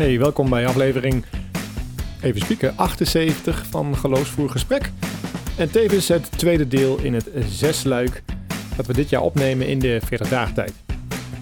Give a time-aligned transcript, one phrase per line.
[0.00, 1.24] Hey, welkom bij aflevering,
[2.20, 4.90] even spieken, 78 van Geloofsvoer Gesprek.
[5.56, 8.22] En tevens het tweede deel in het zesluik
[8.76, 10.72] dat we dit jaar opnemen in de 40 dagen tijd.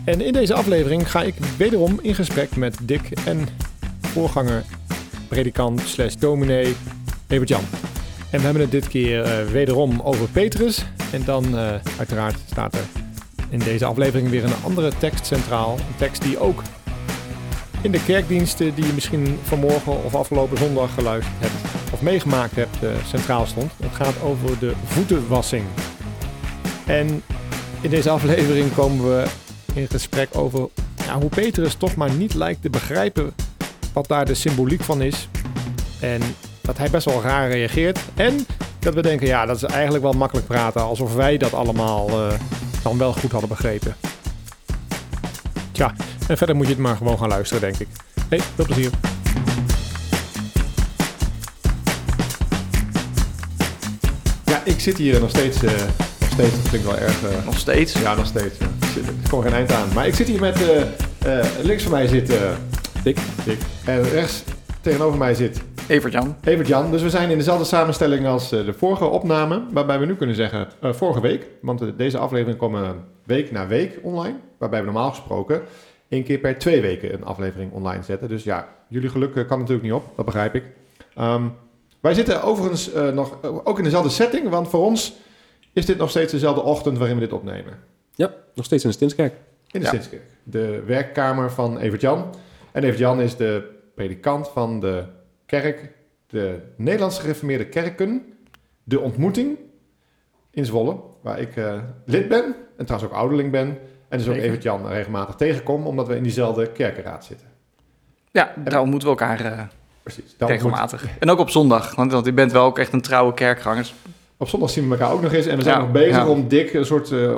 [0.04, 3.48] En in deze aflevering ga ik wederom in gesprek met Dick en
[4.00, 4.64] voorganger,
[5.28, 6.74] predikant slash dominee
[7.26, 7.64] Evert Jan.
[8.30, 10.84] En we hebben het dit keer uh, wederom over Petrus.
[11.12, 12.84] En dan uh, uiteraard staat er
[13.50, 15.72] in deze aflevering weer een andere tekst centraal.
[15.72, 16.62] Een tekst die ook
[17.82, 21.54] in de kerkdiensten die je misschien vanmorgen of afgelopen zondag geluisterd hebt
[21.92, 23.72] of meegemaakt hebt uh, centraal stond.
[23.76, 25.64] Het gaat over de voetenwassing.
[26.86, 27.22] En
[27.80, 29.24] in deze aflevering komen we
[29.74, 30.68] in gesprek over
[31.20, 33.34] hoe Petrus toch maar niet lijkt te begrijpen
[33.92, 35.28] wat daar de symboliek van is.
[36.00, 36.20] En
[36.60, 37.98] dat hij best wel raar reageert.
[38.14, 38.46] En
[38.78, 40.82] dat we denken, ja, dat is eigenlijk wel makkelijk praten.
[40.82, 42.32] Alsof wij dat allemaal uh,
[42.82, 43.96] dan wel goed hadden begrepen.
[45.72, 45.94] Tja,
[46.28, 47.88] en verder moet je het maar gewoon gaan luisteren, denk ik.
[48.28, 48.90] Hey, veel plezier.
[54.44, 55.62] Ja, ik zit hier nog steeds...
[55.62, 55.70] Uh,
[56.20, 57.22] nog steeds, dat klinkt wel erg...
[57.22, 57.92] Uh, nog steeds?
[57.92, 58.58] Ja, nog steeds.
[58.58, 58.66] Ja.
[58.96, 59.88] Ik kom er geen eind aan.
[59.94, 60.58] Maar ik zit hier met...
[61.62, 62.32] links van mij zit...
[63.02, 63.18] Dick.
[63.44, 63.58] Dick.
[63.84, 64.42] En rechts
[64.80, 66.36] tegenover mij zit Evert-Jan.
[66.44, 66.90] Evert-Jan.
[66.90, 69.62] Dus we zijn in dezelfde samenstelling als uh, de vorige opname.
[69.72, 71.46] Waarbij we nu kunnen zeggen, uh, vorige week.
[71.62, 74.36] Want uh, deze aflevering komen week na week online.
[74.58, 75.62] Waarbij we normaal gesproken
[76.08, 78.28] één keer per twee weken een aflevering online zetten.
[78.28, 80.12] Dus ja, jullie geluk kan natuurlijk niet op.
[80.16, 80.64] Dat begrijp ik.
[81.18, 81.52] Um,
[82.00, 84.48] wij zitten overigens nog, ook in dezelfde setting.
[84.48, 85.16] Want voor ons
[85.72, 87.78] is dit nog steeds dezelfde ochtend waarin we dit opnemen.
[88.14, 89.34] Ja, nog steeds in de Stinskerk.
[89.70, 89.86] In de ja.
[89.86, 90.22] Stinskerk.
[90.42, 92.34] De werkkamer van Evert-Jan.
[92.72, 95.04] En Evert-Jan is de predikant van de
[95.46, 95.92] kerk,
[96.26, 98.22] de Nederlandse gereformeerde kerken,
[98.84, 99.58] de ontmoeting
[100.50, 103.78] in Zwolle, waar ik uh, lid ben en trouwens ook ouderling ben.
[104.08, 107.46] En dus ook Evert Jan regelmatig tegenkom, omdat we in diezelfde kerkenraad zitten.
[108.30, 109.60] Ja, en daar ontmoeten we elkaar uh,
[110.02, 111.02] precies, regelmatig.
[111.02, 111.10] Moet...
[111.18, 113.94] En ook op zondag, want, want je bent wel ook echt een trouwe kerkgangers.
[114.36, 116.28] Op zondag zien we elkaar ook nog eens en we zijn ja, nog bezig ja.
[116.28, 117.10] om dik een soort...
[117.10, 117.36] Uh,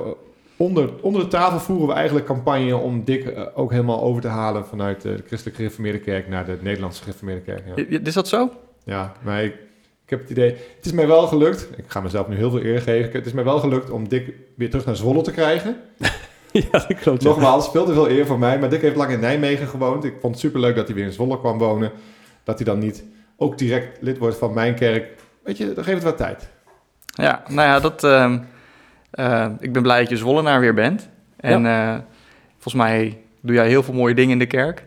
[0.56, 4.28] onder, onder de tafel voeren we eigenlijk campagne om Dick uh, ook helemaal over te
[4.28, 7.62] halen vanuit de christelijke gereformeerde kerk naar de Nederlandse gereformeerde kerk.
[7.90, 7.98] Ja.
[8.04, 8.50] Is dat zo?
[8.84, 9.52] Ja, maar ik,
[10.04, 12.62] ik, heb het idee, het is mij wel gelukt, ik ga mezelf nu heel veel
[12.62, 15.76] eer geven, het is mij wel gelukt om Dick weer terug naar Zwolle te krijgen.
[16.70, 17.22] ja, dat klopt.
[17.22, 20.04] Nogmaals, veel te veel eer voor mij, maar Dick heeft lang in Nijmegen gewoond.
[20.04, 21.92] Ik vond het superleuk dat hij weer in Zwolle kwam wonen.
[22.44, 23.04] Dat hij dan niet
[23.36, 25.08] ook direct lid wordt van mijn kerk.
[25.42, 26.48] Weet je, dan geeft het wat tijd.
[27.06, 28.04] Ja, nou ja, dat...
[28.04, 28.34] Uh...
[29.14, 31.08] Uh, ik ben blij dat je Zwollenaar weer bent.
[31.36, 31.94] En ja.
[31.94, 32.00] uh,
[32.52, 34.86] volgens mij doe jij heel veel mooie dingen in de kerk.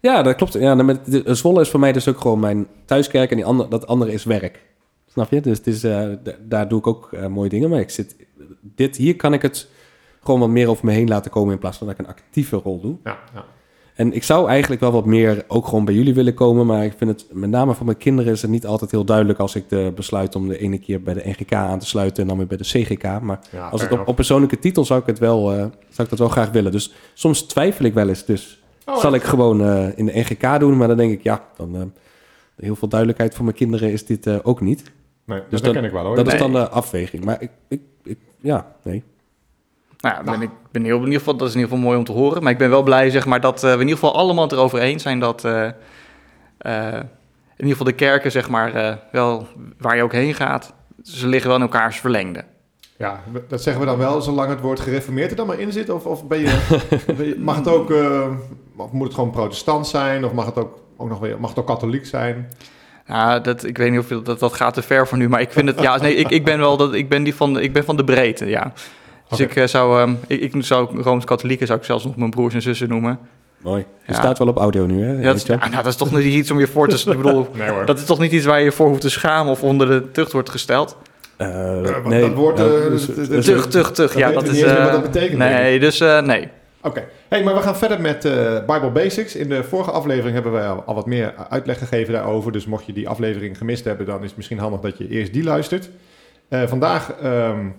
[0.00, 0.52] Ja, dat klopt.
[0.52, 3.68] Ja, met, de, Zwolle is voor mij dus ook gewoon mijn thuiskerk en die andere,
[3.68, 4.64] dat andere is werk.
[5.06, 5.40] Snap je?
[5.40, 6.08] Dus het is, uh,
[6.40, 7.70] daar doe ik ook mooie dingen.
[7.70, 8.16] Maar ik zit,
[8.60, 9.68] dit, hier kan ik het
[10.26, 12.56] gewoon wat meer over me heen laten komen in plaats van dat ik een actieve
[12.56, 12.96] rol doe.
[13.04, 13.44] Ja, ja.
[13.96, 16.66] En ik zou eigenlijk wel wat meer ook gewoon bij jullie willen komen.
[16.66, 19.38] Maar ik vind het met name voor mijn kinderen is het niet altijd heel duidelijk
[19.38, 22.28] als ik de besluit om de ene keer bij de NGK aan te sluiten en
[22.28, 23.20] dan weer bij de CGK.
[23.20, 26.08] Maar ja, als het op, op, persoonlijke titel zou ik het wel, uh, zou ik
[26.08, 26.72] dat wel graag willen.
[26.72, 28.24] Dus soms twijfel ik wel eens.
[28.24, 30.76] Dus oh, zal ik gewoon uh, in de NGK doen.
[30.76, 31.82] Maar dan denk ik, ja, dan uh,
[32.56, 34.92] heel veel duidelijkheid voor mijn kinderen is dit ook niet.
[35.24, 36.16] Nee, dus dat ken ik wel hoor.
[36.16, 36.34] Dat nee.
[36.34, 37.24] is dan de afweging.
[37.24, 39.02] Maar ik, ik, ik ja, nee.
[40.12, 42.04] Nou, ben ik ben heel, in ieder geval, dat is in ieder geval mooi om
[42.04, 42.42] te horen.
[42.42, 44.52] Maar ik ben wel blij zeg maar, dat uh, we in ieder geval allemaal het
[44.52, 46.94] erover eens zijn dat uh, uh,
[47.56, 49.46] in ieder geval de kerken, zeg maar, wel
[49.78, 50.72] waar je ook heen gaat,
[51.02, 52.44] ze liggen wel in elkaars verlengde.
[52.96, 55.90] Ja, dat zeggen we dan wel, zolang het woord gereformeerd er dan maar in zit?
[55.90, 56.76] Of, of ben je,
[57.16, 57.92] ben je, mag het ook,
[58.76, 60.24] of moet het gewoon protestant zijn?
[60.24, 62.48] Of mag het ook, ook nog weer, mag het ook katholiek zijn?
[63.06, 65.52] Nou, dat, ik weet niet of dat, dat gaat te ver voor nu, maar ik
[65.52, 67.72] vind het, ja, nee, ik, ik ben wel, dat, ik ben die van, de, ik
[67.72, 68.72] ben van de breedte, ja.
[69.28, 69.50] Dus okay.
[69.52, 72.62] ik, uh, zou, um, ik, ik zou Rooms-Katholieken zou ik zelfs nog mijn broers en
[72.62, 73.18] zussen noemen.
[73.58, 73.84] Mooi.
[74.06, 74.18] Je ja.
[74.18, 75.12] staat wel op audio nu, hè?
[75.12, 77.10] Ja, dat, is, ja, nou, dat is toch niet iets om je voor te...
[77.10, 79.52] ik bedoel, nee, dat is toch niet iets waar je je voor hoeft te schamen
[79.52, 80.96] of onder de tucht wordt gesteld?
[81.38, 81.48] Uh,
[82.04, 82.20] nee.
[82.20, 82.58] Dat woord...
[82.58, 84.18] Uh, dus, dus, tucht, tucht, tucht.
[84.18, 84.62] Ja, dat is...
[84.62, 85.38] wat dat betekent.
[85.38, 86.18] Nee, dus nee.
[86.20, 86.48] Oké.
[86.80, 87.06] Okay.
[87.28, 88.22] Hey, maar we gaan verder met
[88.66, 89.36] Bible Basics.
[89.36, 92.52] In de vorige aflevering hebben we al wat meer uitleg gegeven daarover.
[92.52, 95.32] Dus mocht je die aflevering gemist hebben, dan is het misschien handig dat je eerst
[95.32, 95.90] die luistert.
[96.50, 97.14] vandaag...
[97.24, 97.74] Um,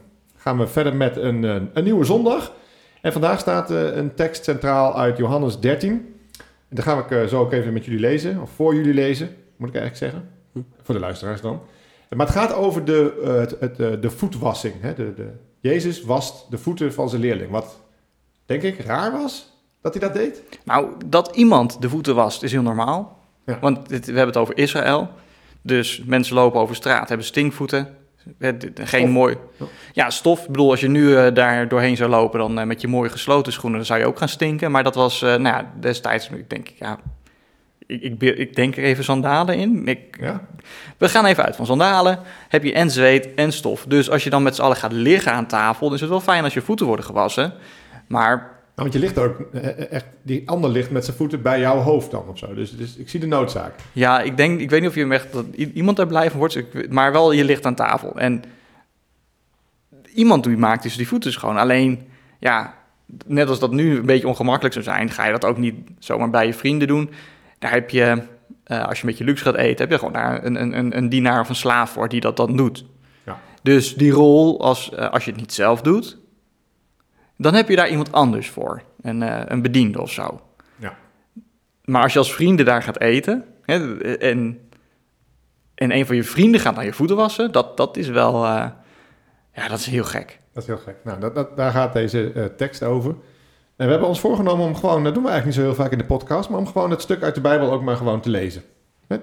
[0.48, 2.54] gaan we verder met een, een, een, nieuwe zondag.
[3.02, 5.92] En vandaag staat uh, een tekst centraal uit Johannes 13.
[5.92, 9.36] En daar ga ik uh, zo ook even met jullie lezen, of voor jullie lezen,
[9.58, 10.30] moet ik eigenlijk zeggen.
[10.52, 10.60] Hm.
[10.84, 11.62] Voor de luisteraars dan.
[12.10, 14.74] Maar het gaat over de, uh, het, het, de voetwassing.
[14.82, 14.94] Hè?
[14.94, 15.30] De, de,
[15.60, 17.52] Jezus wast de voeten van zijn leerling.
[17.52, 17.82] Wat,
[18.46, 20.44] denk ik, raar was dat hij dat deed.
[20.64, 23.20] Nou, dat iemand de voeten wast is heel normaal.
[23.46, 23.60] Ja.
[23.60, 25.10] Want dit, we hebben het over Israël.
[25.62, 27.96] Dus mensen lopen over straat, hebben stinkvoeten.
[28.40, 29.10] Geen stof.
[29.10, 29.38] mooi.
[29.94, 30.42] Ja, stof.
[30.42, 33.10] Ik bedoel, als je nu uh, daar doorheen zou lopen, dan uh, met je mooie
[33.10, 34.72] gesloten schoenen, dan zou je ook gaan stinken.
[34.72, 37.00] Maar dat was, uh, nou ja, destijds, ik denk, ja,
[37.86, 39.88] ik, ik, ik, denk er even sandalen in.
[39.88, 40.48] Ik, ja?
[40.98, 42.20] We gaan even uit van sandalen.
[42.50, 43.86] Heb je en zweet en stof.
[43.88, 46.20] Dus als je dan met z'n allen gaat liggen aan tafel, dan is het wel
[46.20, 47.54] fijn als je voeten worden gewassen.
[48.08, 48.56] Maar.
[48.78, 51.60] Nou, want je ligt ook eh, eh, echt, die ander ligt met zijn voeten bij
[51.60, 52.54] jouw hoofd dan of zo.
[52.54, 53.74] Dus, dus ik zie de noodzaak.
[53.94, 56.90] Ja, ik denk, ik weet niet of je echt, dat iemand daar blij van wordt,
[56.90, 58.20] maar wel je ligt aan tafel.
[58.20, 58.44] En
[60.14, 61.58] iemand die maakt dus die voeten schoon.
[61.58, 62.08] Alleen,
[62.40, 62.74] ja,
[63.26, 66.30] net als dat nu een beetje ongemakkelijk zou zijn, ga je dat ook niet zomaar
[66.30, 67.10] bij je vrienden doen.
[67.60, 68.24] Daar heb je,
[68.68, 71.10] uh, als je met je luxe gaat eten, heb je gewoon daar een, een, een
[71.10, 72.86] dienaar of een slaaf voor die dat dan doet.
[73.26, 73.40] Ja.
[73.64, 76.17] Dus die rol, als, uh, als je het niet zelf doet,
[77.38, 78.82] dan heb je daar iemand anders voor.
[79.02, 80.42] Een, uh, een bediende of zo.
[80.76, 80.98] Ja.
[81.84, 84.60] Maar als je als vrienden daar gaat eten hè, en,
[85.76, 89.68] en een van je vrienden gaat naar je voeten wassen, dat, dat is wel, ja,
[89.68, 90.40] dat is heel gek.
[90.54, 90.96] Dat is heel gek.
[91.04, 93.16] Nou, dat, dat, daar gaat deze tekst over.
[93.76, 95.92] En we hebben ons voorgenomen om gewoon, dat doen we eigenlijk niet zo heel vaak
[95.92, 98.30] in de podcast, maar om gewoon het stuk uit de Bijbel ook maar gewoon te
[98.30, 98.64] lezen.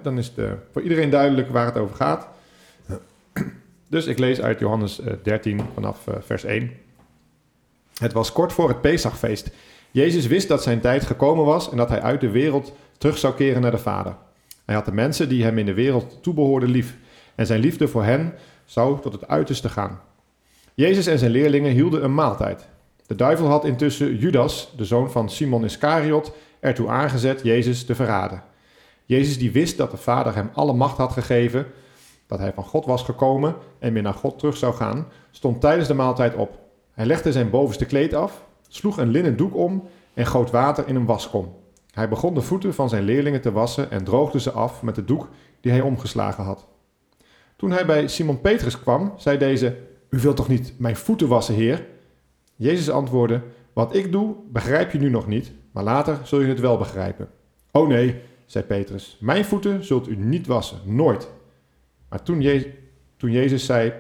[0.03, 2.29] Dan is het voor iedereen duidelijk waar het over gaat.
[3.89, 6.71] Dus ik lees uit Johannes 13 eh, vanaf vers 1.
[7.95, 9.51] Het was kort voor het Pesachfeest.
[9.91, 13.35] Jezus wist dat zijn tijd gekomen was en dat hij uit de wereld terug zou
[13.35, 14.17] keren naar de Vader.
[14.65, 16.97] Hij had de mensen die hem in de wereld toebehoorden lief.
[17.35, 20.01] En zijn liefde voor hen zou tot het uiterste gaan.
[20.75, 22.67] Jezus en zijn leerlingen hielden een maaltijd.
[23.07, 28.43] De duivel had intussen Judas, de zoon van Simon Iscariot, ertoe aangezet Jezus te verraden.
[29.05, 31.67] Jezus die wist dat de Vader hem alle macht had gegeven,
[32.27, 35.89] dat hij van God was gekomen en weer naar God terug zou gaan, stond tijdens
[35.89, 36.64] de maaltijd op.
[36.95, 40.97] Hij legde zijn bovenste kleed af, sloeg een linnen doek om en goot water in
[40.97, 41.55] een waskom.
[41.91, 45.05] Hij begon de voeten van zijn leerlingen te wassen en droogde ze af met de
[45.05, 45.29] doek
[45.61, 46.67] die hij omgeslagen had.
[47.57, 49.77] Toen hij bij Simon Petrus kwam, zei deze:
[50.11, 51.87] U wilt toch niet mijn voeten wassen, Heer?
[52.57, 53.43] Jezus antwoordde:
[53.73, 57.29] Wat ik doe, begrijp je nu nog niet, maar later zul je het wel begrijpen.
[57.71, 61.29] Oh nee, zei Petrus, mijn voeten zult u niet wassen, nooit.
[62.09, 62.65] Maar toen,
[63.17, 63.93] toen Jezus zei: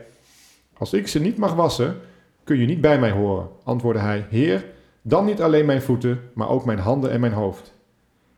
[0.79, 1.97] Als ik ze niet mag wassen,
[2.44, 4.64] kun je niet bij mij horen, antwoordde hij: Heer,
[5.02, 7.75] dan niet alleen mijn voeten, maar ook mijn handen en mijn hoofd.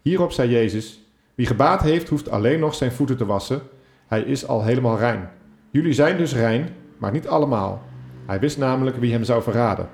[0.02, 1.00] Hierop zei Jezus:
[1.34, 3.60] Wie gebaat heeft, hoeft alleen nog zijn voeten te wassen.
[4.06, 5.28] Hij is al helemaal rein.
[5.70, 6.68] Jullie zijn dus rein,
[6.98, 7.82] maar niet allemaal.
[8.26, 9.88] Hij wist namelijk wie hem zou verraden.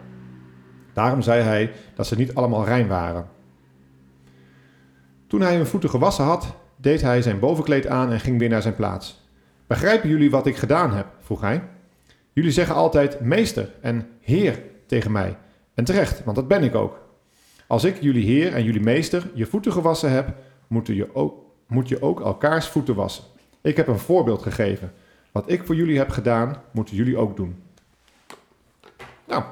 [0.92, 3.28] Daarom zei hij dat ze niet allemaal rein waren.
[5.26, 8.62] Toen hij hun voeten gewassen had, deed hij zijn bovenkleed aan en ging weer naar
[8.62, 9.30] zijn plaats.
[9.66, 11.06] Begrijpen jullie wat ik gedaan heb?
[11.20, 11.62] vroeg hij.
[12.32, 15.36] Jullie zeggen altijd meester en heer tegen mij.
[15.74, 17.00] En terecht, want dat ben ik ook.
[17.66, 20.34] Als ik jullie heer en jullie meester je voeten gewassen heb,
[20.66, 23.24] moet je ook, moet je ook elkaars voeten wassen.
[23.60, 24.92] Ik heb een voorbeeld gegeven.
[25.32, 27.62] Wat ik voor jullie heb gedaan, moeten jullie ook doen.
[29.26, 29.42] Nou,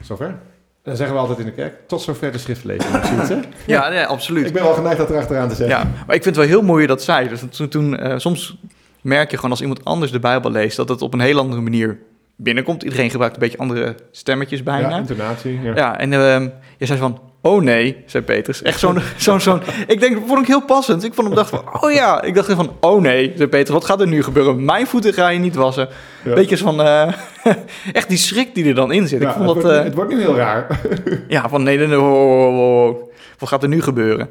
[0.00, 0.38] Zover.
[0.82, 3.44] Dan zeggen we altijd in de kerk, tot zover de schriftlezing.
[3.66, 4.46] ja, nee, absoluut.
[4.46, 5.76] Ik ben wel geneigd dat erachteraan te zeggen.
[5.76, 7.28] Ja, maar ik vind het wel heel mooi dat dat zei.
[7.28, 8.58] Dus toen, toen uh, soms
[9.02, 10.76] merk je gewoon als iemand anders de Bijbel leest...
[10.76, 11.98] dat het op een heel andere manier
[12.36, 12.82] binnenkomt.
[12.82, 14.88] Iedereen gebruikt een beetje andere stemmetjes bijna.
[14.88, 15.60] Ja, intonatie.
[15.62, 18.62] Ja, ja en uh, je zei van, Oh nee, zei Peters.
[18.62, 19.60] Echt zo'n, zo'n, zo'n...
[19.86, 21.04] Ik denk, dat vond ik heel passend.
[21.04, 22.22] Ik vond hem dacht van, oh ja.
[22.22, 23.70] Ik dacht van, oh nee, zei Peters.
[23.70, 24.64] Wat gaat er nu gebeuren?
[24.64, 25.88] Mijn voeten ga je niet wassen.
[26.24, 26.34] Ja.
[26.34, 27.12] Beetje van, uh,
[27.92, 29.20] echt die schrik die er dan in zit.
[29.20, 30.80] Ja, ik vond het, dat, wordt, uh, het wordt nu heel raar.
[31.28, 33.02] ja, van nee, nee, nee, oh,
[33.38, 34.30] wat gaat er nu gebeuren?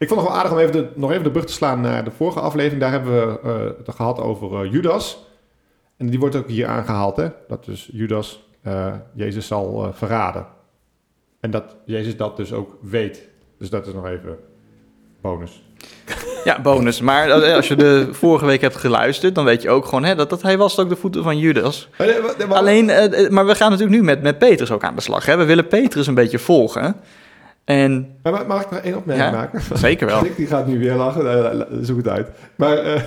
[0.00, 2.04] Ik vond het wel aardig om even de, nog even de brug te slaan naar
[2.04, 2.80] de vorige aflevering.
[2.80, 5.26] Daar hebben we uh, het gehad over Judas.
[5.96, 7.28] En die wordt ook hier aangehaald, hè.
[7.48, 8.48] Dat dus Judas
[9.14, 10.46] Jezus zal verraden.
[11.40, 13.28] En dat Jezus dat dus ook weet.
[13.58, 14.38] Dus dat is nog even
[15.20, 15.62] bonus.
[16.44, 17.00] Ja, bonus.
[17.00, 20.30] Maar als je de vorige week hebt geluisterd, dan weet je ook gewoon hè, dat,
[20.30, 21.88] dat hij was ook de voeten van Judas.
[22.48, 25.26] Alleen, eh, eh, maar we gaan natuurlijk nu met, met Petrus ook aan de slag.
[25.26, 25.36] Hè?
[25.36, 26.96] We willen Petrus een beetje volgen.
[27.70, 28.16] En...
[28.22, 29.60] Maar mag ik nog één opmerking maken?
[29.78, 30.22] Zeker wel.
[30.36, 32.28] die gaat nu weer lachen, zoek het uit.
[32.56, 33.00] Maar uh,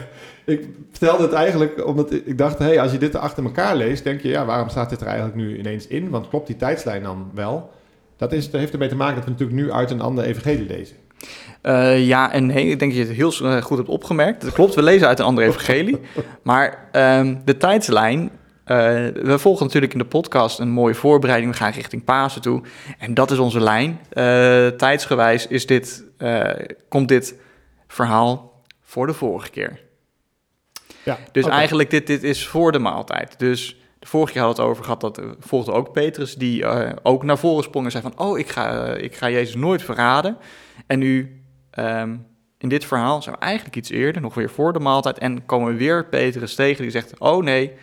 [0.46, 4.22] ik vertelde het eigenlijk omdat ik dacht, hey, als je dit achter elkaar leest, denk
[4.22, 6.10] je, ja, waarom staat dit er eigenlijk nu ineens in?
[6.10, 7.72] Want klopt die tijdslijn dan wel?
[8.18, 10.68] Dat, is, dat heeft ermee te maken dat we natuurlijk nu uit een ander evangelie
[10.68, 10.96] lezen.
[11.64, 14.42] Uh, ja en nee, ik denk dat je het heel eh, goed hebt opgemerkt.
[14.42, 16.00] Dat klopt, we lezen uit een andere evangelie.
[16.42, 18.32] maar um, de tijdslijn,
[18.66, 18.78] uh,
[19.08, 21.52] we volgen natuurlijk in de podcast een mooie voorbereiding.
[21.52, 22.62] We gaan richting Pasen toe.
[22.98, 24.00] En dat is onze lijn.
[24.78, 26.04] tijdsgewijs is dit,
[26.90, 27.36] komt dit
[27.88, 29.82] verhaal voor de vorige keer.
[31.04, 31.58] Ja, dus okay.
[31.58, 33.40] eigenlijk dit, dit is voor de maaltijd.
[33.40, 36.66] Dus de vorige keer hadden we het over gehad, dat volgde ook Petrus, die
[37.04, 40.38] ook naar voren sprong en zei van, oh, ik ga, ik ga Jezus nooit verraden.
[40.88, 41.44] En nu,
[41.80, 42.26] um,
[42.58, 45.72] in dit verhaal, zijn we eigenlijk iets eerder, nog weer voor de maaltijd, en komen
[45.72, 47.74] we weer Petrus tegen, die zegt, oh nee,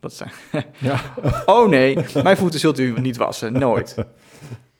[0.00, 0.30] dat zijn,
[0.78, 1.00] ja.
[1.46, 3.94] oh nee, mijn voeten zult u niet wassen, nooit.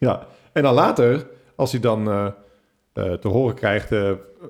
[0.01, 2.05] Ja, en dan later, als hij dan
[2.93, 3.91] te horen krijgt,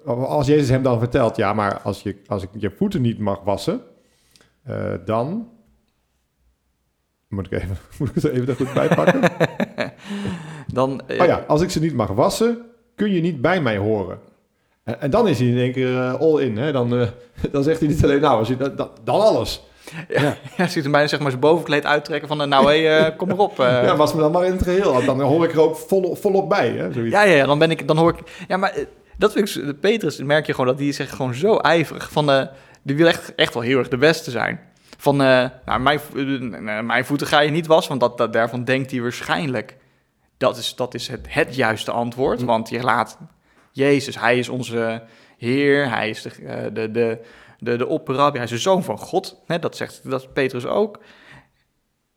[0.04, 3.40] als Jezus hem dan vertelt, ja, maar als, je, als ik je voeten niet mag
[3.42, 3.80] wassen,
[5.04, 5.48] dan
[7.28, 9.20] moet ik, even, moet ik het even er goed bij pakken?
[10.72, 12.62] dan, oh ja, als ik ze niet mag wassen,
[12.94, 14.18] kun je niet bij mij horen.
[14.82, 16.56] En, en dan is hij in één keer all in.
[16.56, 16.72] Hè?
[16.72, 16.88] Dan,
[17.50, 19.67] dan zegt hij niet alleen, nou, als je, dat, dan alles.
[20.08, 20.66] Ja, ja.
[20.66, 23.56] ziet hem bijna zeg maar, zijn bovenkleed uittrekken van, nou, hé, hey, uh, kom erop.
[23.56, 25.04] ja, was me dan maar in het geheel.
[25.04, 26.68] Dan hoor ik er ook vol, volop bij.
[26.68, 26.92] Hè?
[26.92, 27.14] Zoiets.
[27.14, 28.44] Ja, ja, dan ben ik, dan hoor ik...
[28.48, 28.74] Ja, maar
[29.16, 29.80] dat vind ik...
[29.80, 32.26] Petrus, merk je gewoon dat die zegt gewoon zo ijverig van...
[32.26, 32.48] de
[32.88, 34.60] die wil echt, echt wel heel erg de beste zijn.
[34.98, 38.90] Van, uh, nou, mijn, uh, mijn voeten ga je niet wassen, want dat, daarvan denkt
[38.90, 39.76] hij waarschijnlijk.
[40.36, 42.46] Dat is, dat is het, het juiste antwoord, hm.
[42.46, 43.18] want je laat
[43.72, 45.02] Jezus, hij is onze
[45.38, 47.18] Heer, hij is de, de, de,
[47.58, 49.42] de, de opperrabbi, hij is de Zoon van God.
[49.46, 50.98] Hè, dat zegt dat Petrus ook.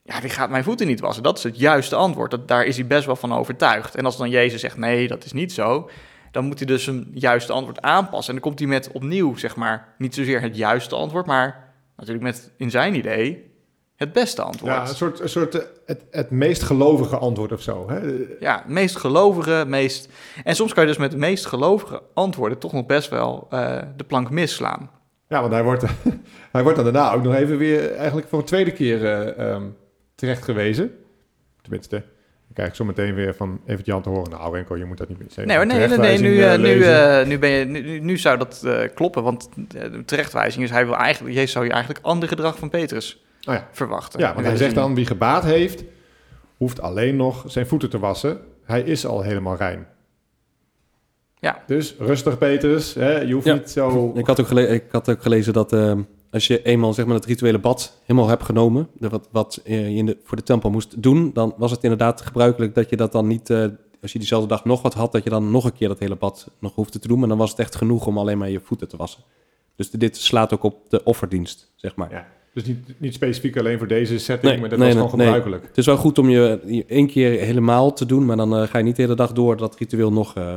[0.04, 1.24] Ja, die gaat mijn voeten niet wassen.
[1.24, 2.32] Dat is het juiste antwoord.
[2.32, 3.96] Dat, daar is hij best wel van overtuigd.
[3.96, 5.90] En als dan Jezus zegt, nee, dat is niet zo...
[6.32, 8.34] dan moet hij dus een juiste antwoord aanpassen.
[8.34, 11.26] En dan komt hij met opnieuw, zeg maar, niet zozeer het juiste antwoord...
[11.26, 13.50] maar natuurlijk met in zijn idee
[13.96, 14.74] het beste antwoord.
[14.74, 17.90] Ja, een soort, een soort eh, het, het meest gelovige antwoord of zo.
[17.90, 18.00] Hè?
[18.40, 20.10] Ja, meest gelovige, meest...
[20.44, 23.78] En soms kan je dus met de meest gelovige antwoorden toch nog best wel uh,
[23.96, 24.90] de plank misslaan.
[25.32, 25.84] Ja, want hij wordt,
[26.52, 29.02] hij wordt dan daarna ook nog even weer eigenlijk voor een tweede keer
[29.38, 29.76] uh, um,
[30.16, 30.92] terecht gewezen.
[31.62, 34.32] Tenminste, dan krijg ik zo meteen weer van even Jan te horen.
[34.32, 35.48] Nou, Renko, je moet dat niet meer zeggen.
[35.48, 38.66] Nee, nee, nee, nee, nu, uh, nu, uh, nu, ben je, nu, nu zou dat
[38.94, 39.50] kloppen, want
[40.06, 43.68] terechtwijzing is, hij wil eigenlijk, Jezus zou je eigenlijk ander gedrag van Petrus oh ja.
[43.72, 44.20] verwachten.
[44.20, 45.84] Ja, want hij zegt dan, wie gebaat heeft,
[46.58, 48.40] hoeft alleen nog zijn voeten te wassen.
[48.66, 49.88] Hij is al helemaal rein.
[51.42, 51.64] Ja.
[51.68, 52.94] Dus rustig, Petrus.
[52.94, 53.20] Hè?
[53.20, 53.54] Je hoeft ja.
[53.54, 54.12] niet zo...
[54.16, 57.16] Ik had ook, gele ik had ook gelezen dat ehm, als je eenmaal zeg maar,
[57.16, 61.04] het rituele bad helemaal hebt genomen, wat, wat je in de, voor de tempel moest
[61.04, 63.66] doen, dan was het inderdaad gebruikelijk dat je dat dan niet, uh,
[64.02, 66.16] als je diezelfde dag nog wat had, dat je dan nog een keer dat hele
[66.16, 67.20] bad nog hoefde te doen.
[67.20, 69.24] Maar dan was het echt genoeg om alleen maar je voeten te wassen.
[69.76, 72.12] Dus dit slaat ook op de offerdienst, zeg maar.
[72.12, 72.28] Ja.
[72.54, 75.68] Dus niet, niet specifiek alleen voor deze setting, maar dat was gewoon gebruikelijk.
[75.68, 78.78] Het is wel goed om je één keer helemaal te doen, maar dan uh, ga
[78.78, 80.56] je niet de hele dag door dat ritueel nog uh,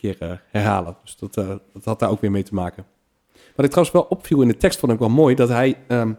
[0.00, 0.96] keer herhalen.
[1.02, 2.84] Dus dat, dat had daar ook weer mee te maken.
[3.32, 6.18] Wat ik trouwens wel opviel in de tekst, vond ik wel mooi, dat hij, um,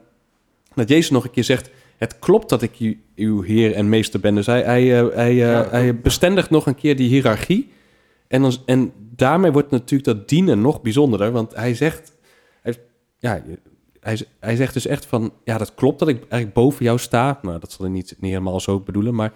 [0.74, 4.36] dat Jezus nog een keer zegt, het klopt dat ik uw heer en meester ben.
[4.36, 5.36] Dus hij, hij, uh, hij,
[5.70, 7.72] hij bestendigt nog een keer die hiërarchie.
[8.28, 12.14] En, dan, en daarmee wordt natuurlijk dat dienen nog bijzonderder, want hij zegt,
[12.62, 12.76] hij,
[13.18, 13.44] ja,
[14.00, 17.40] hij, hij zegt dus echt van, ja, dat klopt dat ik eigenlijk boven jou sta.
[17.42, 19.34] Nou, dat zal hij niet, niet helemaal zo bedoelen, maar,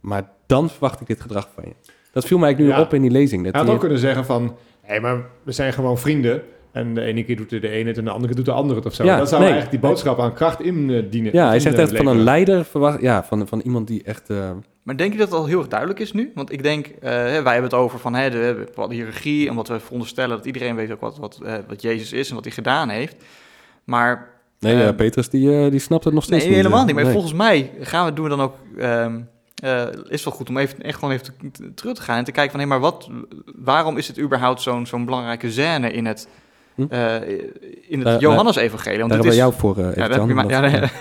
[0.00, 1.74] maar dan verwacht ik dit gedrag van je.
[2.16, 3.44] Dat viel mij nu op in die lezing.
[3.44, 6.42] Dat hij had ook kunnen zeggen van, hé, hey, maar we zijn gewoon vrienden.
[6.72, 8.78] En de ene keer doet de ene het en de andere keer doet de andere
[8.78, 9.04] het of zo.
[9.04, 11.32] Ja, dat zou eigenlijk die boodschap aan kracht indienen.
[11.32, 14.30] Ja, hij zegt echt van een leider, verwacht, ja, van, van iemand die echt...
[14.30, 14.50] Uh...
[14.82, 16.30] Maar denk je dat het al heel erg duidelijk is nu?
[16.34, 19.50] Want ik denk, uh, wij hebben het over van hè, de, de hiërarchie...
[19.50, 22.44] omdat we veronderstellen dat iedereen weet ook wat, wat, uh, wat Jezus is en wat
[22.44, 23.16] hij gedaan heeft.
[23.84, 24.28] Maar...
[24.58, 26.62] Nee, uh, Petrus die, die snapt het nog steeds nee, niet.
[26.62, 26.94] helemaal niet.
[26.94, 28.54] Maar volgens mij gaan we, doen we dan ook...
[28.78, 29.28] Um,
[29.64, 31.34] uh, is wel goed om even, echt gewoon even
[31.74, 32.60] terug te gaan en te kijken van...
[32.60, 33.10] hé, hey, maar wat,
[33.56, 36.28] waarom is het überhaupt zo'n zo'n belangrijke scène in het
[36.76, 36.86] Hm?
[36.90, 37.28] Uh,
[37.88, 38.98] in het Johannes-evangelie.
[38.98, 40.92] Daar hebben we jou voor, uh, ja, daar, heb mij, ja, daar,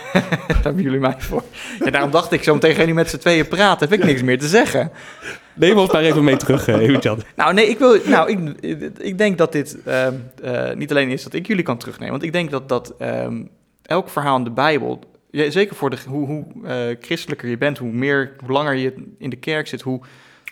[0.63, 1.43] hebben jullie mij voor.
[1.83, 4.39] Ja, daarom dacht ik, zo meteen gaan met z'n tweeën praten, heb ik niks meer
[4.39, 4.91] te zeggen.
[5.53, 6.97] Neem ons maar even mee terug, uh,
[7.35, 8.61] Nou, nee, ik, wil, nou ik,
[8.97, 10.13] ik denk dat dit ehm,
[10.77, 13.49] niet alleen is dat ik jullie kan terugnemen, want ik denk dat, dat um,
[13.81, 14.99] elk verhaal in de Bijbel,
[15.49, 19.35] zeker voor de, hoe, hoe christelijker je bent, hoe meer, hoe langer je in de
[19.35, 20.01] kerk zit, hoe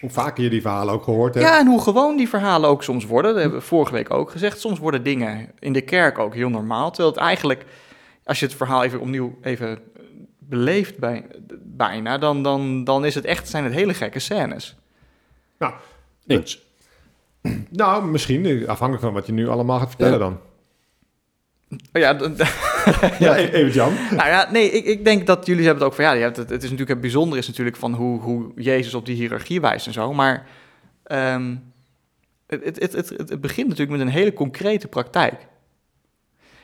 [0.04, 1.48] hoe vaker je die verhalen ook gehoord hebt.
[1.48, 3.32] Ja, en hoe gewoon die verhalen ook soms worden.
[3.32, 4.60] Dat hebben we vorige week ook gezegd.
[4.60, 6.92] Soms worden dingen in de kerk ook heel normaal.
[6.92, 7.66] Terwijl het eigenlijk,
[8.24, 9.80] als je het verhaal even opnieuw even
[10.40, 11.26] beleeft bij,
[11.62, 14.76] bijna, dan, dan, dan is het echt, zijn het hele gekke scènes.
[15.58, 15.74] Nou,
[16.28, 16.66] eens.
[17.70, 20.40] Nou, misschien, afhankelijk van wat je nu allemaal gaat vertellen dan.
[21.94, 22.14] Oh ja,
[23.20, 23.94] ja, e- even Jan.
[24.10, 26.18] nou ja, nee, ik, ik denk dat jullie hebben het ook van...
[26.18, 29.16] Ja, het, het is natuurlijk het bijzondere is natuurlijk van hoe, hoe Jezus op die
[29.16, 30.14] hiërarchie wijst en zo.
[30.14, 30.48] Maar
[31.12, 31.74] um,
[32.48, 35.48] het, het, het, het, begint natuurlijk met een hele concrete praktijk.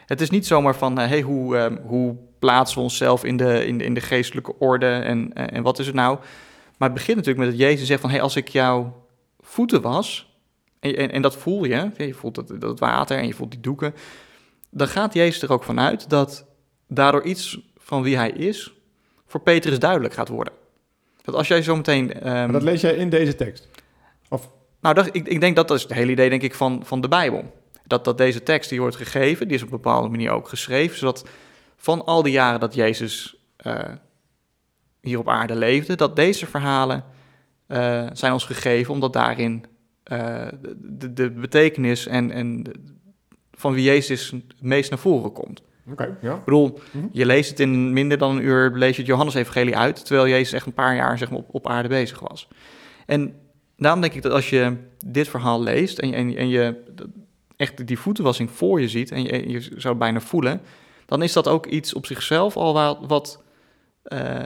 [0.05, 3.65] Het is niet zomaar van, uh, hey, hoe, um, hoe plaatsen we onszelf in de,
[3.65, 6.17] in de, in de geestelijke orde en, uh, en wat is het nou?
[6.77, 9.05] Maar het begint natuurlijk met dat Jezus zegt van, hey, als ik jouw
[9.39, 10.27] voeten was...
[10.79, 13.59] En, en, en dat voel je, je voelt dat, dat water en je voelt die
[13.59, 13.93] doeken
[14.69, 16.45] dan gaat Jezus er ook vanuit dat
[16.87, 18.73] daardoor iets van wie hij is
[19.25, 20.53] voor Petrus duidelijk gaat worden.
[21.21, 22.37] Dat als jij zo meteen...
[22.37, 23.67] Um, dat lees jij in deze tekst?
[24.29, 24.49] Of?
[24.81, 27.01] Nou, dat, ik, ik denk dat dat is het hele idee denk ik, van, van
[27.01, 27.53] de Bijbel.
[27.85, 30.97] Dat, dat deze tekst die wordt gegeven, die is op een bepaalde manier ook geschreven,
[30.97, 31.27] zodat
[31.77, 33.35] van al die jaren dat Jezus
[33.65, 33.79] uh,
[35.01, 37.03] hier op aarde leefde, dat deze verhalen
[37.67, 39.65] uh, zijn ons gegeven, omdat daarin
[40.03, 42.63] de, de, betekenis en, en
[43.59, 45.61] van wie Jezus het meest naar voren komt.
[45.91, 46.35] Oké, ja.
[46.35, 47.05] Ik bedoel, mhm.
[47.11, 50.53] je leest het in minder dan een uur, lees je het Johannes-evangelie uit, terwijl Jezus
[50.53, 52.47] echt een paar jaar zeg maar, op, op aarde bezig was.
[53.05, 53.35] En
[53.77, 56.83] daarom denk ik dat als je dit verhaal leest en, en, en je
[57.55, 60.61] echt die voetenwassing voor je ziet en je, je zou bijna voelen,
[61.05, 63.43] dan is dat ook iets op zichzelf al wat, wat
[64.05, 64.39] uh,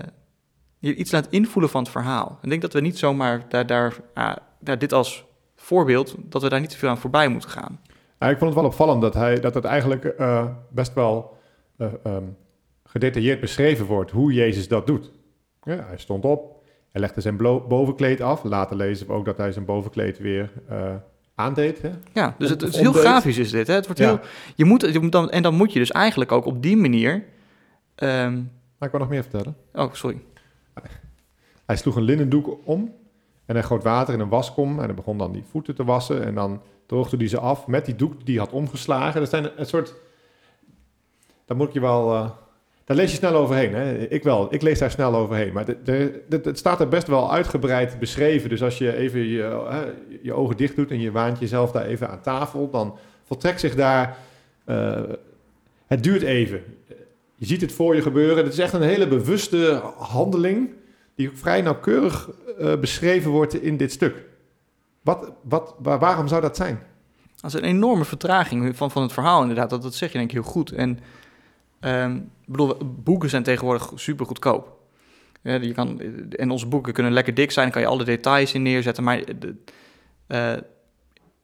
[0.80, 2.40] je iets laat invoelen van het verhaal.
[2.42, 6.50] Ik denk dat we niet zomaar daar, daar, uh, daar dit als voorbeeld, dat we
[6.50, 7.80] daar niet te veel aan voorbij moeten gaan.
[8.20, 11.38] Ik vond het wel opvallend dat, hij, dat het eigenlijk uh, best wel
[11.78, 12.38] um,
[12.84, 15.12] gedetailleerd beschreven wordt hoe Jezus dat doet.
[15.64, 18.44] Ja, hij stond op, hij legde zijn bovenkleed af.
[18.44, 20.52] Later lezen we ook dat hij zijn bovenkleed weer
[21.36, 21.82] aandeed.
[21.82, 21.92] Hè?
[22.14, 23.68] Ja, dus het, het, is heel grafisch is dit.
[23.68, 23.74] Hè?
[23.74, 24.20] Het wordt heel,
[24.56, 27.14] je moet, je moet dan, en dan moet je dus eigenlijk ook op die manier...
[27.96, 28.52] Um...
[28.78, 29.56] Maar ik wil nog meer vertellen.
[29.74, 30.22] Oh, sorry.
[31.66, 32.94] Hij sloeg een linnendoek om
[33.46, 36.24] en hij goot water in een waskom en hij begon dan die voeten te wassen
[36.26, 36.62] en dan
[36.94, 39.20] droogde hij ze af met die doek die had omgeslagen.
[39.20, 39.94] Dat zijn een soort...
[41.46, 42.14] Dan moet je wel...
[42.14, 42.30] Uh,
[42.86, 43.74] daar lees je snel overheen.
[43.74, 43.98] Hè?
[43.98, 44.54] Ik wel.
[44.54, 45.54] Ik lees daar snel overheen.
[45.54, 45.66] Maar
[46.30, 48.50] het staat er best wel uitgebreid beschreven.
[48.50, 52.10] Dus als je even je, je ogen dicht doet en je waant jezelf daar even
[52.10, 54.18] aan tafel, dan voltrekt zich daar.
[54.66, 55.02] Uh,
[55.88, 56.64] het duurt even.
[57.36, 58.44] Je ziet het voor je gebeuren.
[58.44, 60.70] Het is echt een hele bewuste handeling.
[61.16, 64.32] Die vrij nauwkeurig uh, beschreven wordt in dit stuk.
[65.04, 66.84] Wat, wat, waarom zou dat zijn?
[67.36, 69.70] Dat is een enorme vertraging van, van het verhaal, inderdaad.
[69.70, 70.72] Dat, dat zeg je denk ik heel goed.
[70.72, 71.00] En
[71.86, 74.78] Um, bedoel, boeken zijn tegenwoordig super goedkoop.
[75.42, 79.04] Je kan, en onze boeken kunnen lekker dik zijn, kan je alle details in neerzetten.
[79.04, 79.56] Maar de,
[80.28, 80.54] uh,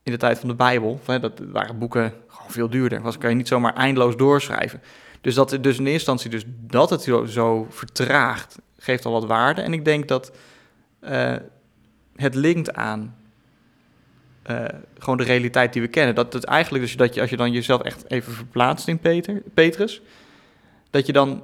[0.04, 3.02] in de tijd van de Bijbel, dat waren boeken gewoon veel duurder.
[3.02, 4.82] Was kan je niet zomaar eindeloos doorschrijven.
[5.22, 9.62] Dus, dat, dus in eerste instantie, dus dat het zo, vertraagt, geeft al wat waarde.
[9.62, 10.32] En ik denk dat
[11.02, 11.36] uh,
[12.16, 13.16] het linkt aan
[14.50, 14.66] uh,
[14.98, 16.16] gewoon de realiteit die we kennen.
[16.16, 19.42] Dat het eigenlijk dus dat je, als je dan jezelf echt even verplaatst in Peter,
[19.54, 20.02] Petrus,
[20.90, 21.44] dat je dan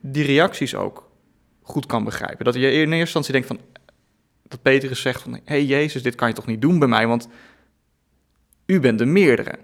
[0.00, 1.10] die reacties ook
[1.62, 2.44] goed kan begrijpen.
[2.44, 3.60] Dat je in eerste instantie denkt van,
[4.48, 7.06] dat Petrus zegt van, hé hey Jezus, dit kan je toch niet doen bij mij,
[7.06, 7.28] want
[8.66, 9.58] u bent de meerdere.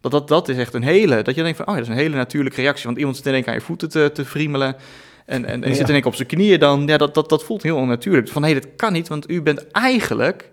[0.00, 1.94] Dat, dat, dat is echt een hele, dat je denkt van, oh ja, dat is
[1.94, 4.24] een hele natuurlijke reactie, want iemand zit in één keer aan je voeten te, te
[4.24, 4.76] friemelen
[5.26, 7.44] en, en, en zit in één keer op zijn knieën dan, ja, dat, dat, dat
[7.44, 8.28] voelt heel onnatuurlijk.
[8.28, 10.52] Van, hé, hey, dat kan niet, want u bent eigenlijk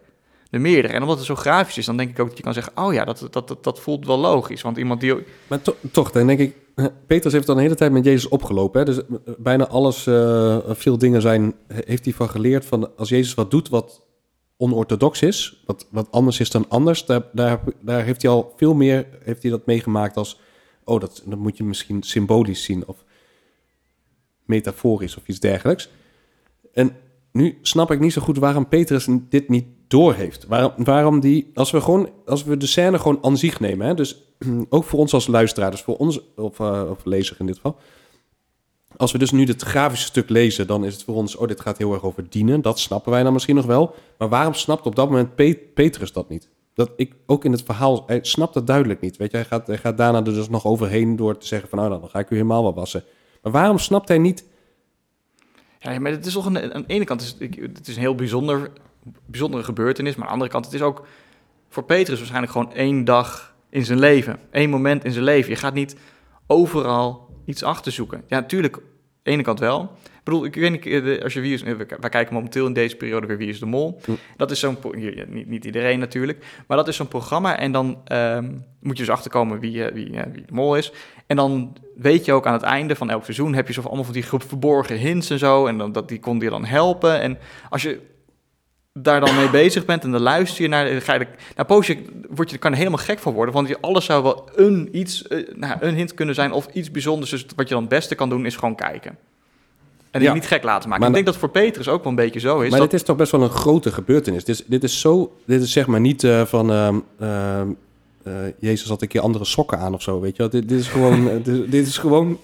[0.52, 0.94] de meerdere.
[0.94, 2.74] En omdat het zo grafisch is, dan denk ik ook dat je kan zeggen...
[2.76, 4.62] oh ja, dat, dat, dat, dat voelt wel logisch.
[4.62, 5.16] Want iemand die...
[5.48, 5.60] Maar
[5.92, 6.56] toch, dan denk ik...
[7.08, 8.80] Petrus heeft dan de hele tijd met Jezus opgelopen.
[8.80, 8.86] Hè?
[8.86, 11.56] Dus eh, bijna alles, uh, veel dingen zijn...
[11.68, 12.98] heeft hij van geleerd van...
[12.98, 14.06] als Jezus wat doet wat
[14.58, 15.64] onorthodox is...
[15.66, 17.06] wat, wat anders is dan anders...
[17.06, 20.40] Daar, daar, daar heeft hij al veel meer heeft hij dat meegemaakt als...
[20.84, 22.88] oh, dat, dat moet je misschien symbolisch zien...
[22.88, 23.04] of
[24.46, 25.90] metaforisch of iets dergelijks.
[26.74, 26.96] En
[27.32, 30.46] nu snap ik niet zo goed waarom Petrus dit niet doorheeft.
[30.48, 33.94] Waarom, waarom die, als we gewoon, als we de scène gewoon aan zich nemen, hè,
[33.94, 34.24] dus
[34.70, 37.78] ook voor ons als luisteraar, dus voor ons, of, uh, of lezer in dit geval.
[38.98, 41.62] Als we dus nu het grafische stuk lezen, dan is het voor ons, oh, dit
[41.62, 42.62] gaat heel erg over dienen.
[42.62, 43.96] Dat snappen wij dan misschien nog wel.
[44.18, 45.36] Maar waarom snapt op dat moment
[45.74, 46.50] Petrus dat niet?
[46.74, 49.18] Dat ik ook in het verhaal, hij snapt dat duidelijk niet.
[49.18, 51.78] Weet je, hij gaat, hij gaat daarna er dus nog overheen door te zeggen van,
[51.78, 53.04] nou, dan ga ik u helemaal wat wassen.
[53.42, 54.44] Maar waarom snapt hij niet
[55.82, 57.36] ja, maar het is toch een, aan de ene kant is
[57.74, 58.72] het, is een heel bijzonder,
[59.26, 61.08] bijzondere gebeurtenis, maar aan de andere kant het is ook
[61.70, 65.52] voor Petrus waarschijnlijk gewoon één dag in zijn leven, één moment in zijn leven.
[65.52, 65.96] Je gaat niet
[66.48, 68.24] overal iets achterzoeken.
[68.28, 68.84] Ja, natuurlijk, aan
[69.24, 69.82] de ene kant wel.
[70.04, 72.74] Ik bedoel, ik weet niet, eh, als je wie is, eh, wij kijken momenteel in
[72.74, 74.02] deze periode weer Wie is de Mol.
[74.38, 74.78] Dat is zo'n,
[75.28, 78.46] niet, niet iedereen natuurlijk, maar dat is zo'n programma en dan ehm,
[78.80, 80.92] moet je dus achterkomen wie, uh, wie, wie de Mol is.
[81.28, 84.04] En dan weet je ook aan het einde van elk seizoen heb je zo allemaal
[84.04, 85.66] van die groep verborgen hints en zo.
[85.66, 87.20] En dan, dat, die kon je dan helpen.
[87.20, 87.38] En
[87.70, 88.00] als je
[88.94, 91.98] daar dan mee bezig bent en dan luister je naar, ga je, nou poosje
[92.30, 95.24] word je, kan er helemaal gek van worden, want je, alles zou wel een iets,
[95.30, 97.30] uh, nou, een hint kunnen zijn of iets bijzonders.
[97.30, 99.18] Dus wat je dan het beste kan doen is gewoon kijken.
[100.12, 101.08] En je niet gek laten maken.
[101.08, 102.72] ik denk dat voor Petrus ook wel een beetje zo is.
[102.72, 104.44] Maar dit is toch best wel een grote gebeurtenis.
[104.44, 107.62] Dit is, dit is zo, dit is zeg maar niet uh, van, uh,
[108.28, 110.52] uh, Jezus had een keer andere sokken aan of zo, weet je wel.
[110.52, 111.30] Dit, dit is gewoon...
[111.30, 112.40] Eh, dit, dit, is gewoon...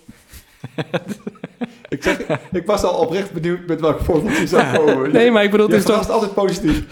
[1.89, 2.17] ik, zeg,
[2.51, 5.11] ik was al oprecht benieuwd met welk voorbeeld je zou komen.
[5.11, 5.67] Nee, maar ik bedoel...
[5.67, 6.83] Het is toch altijd positief.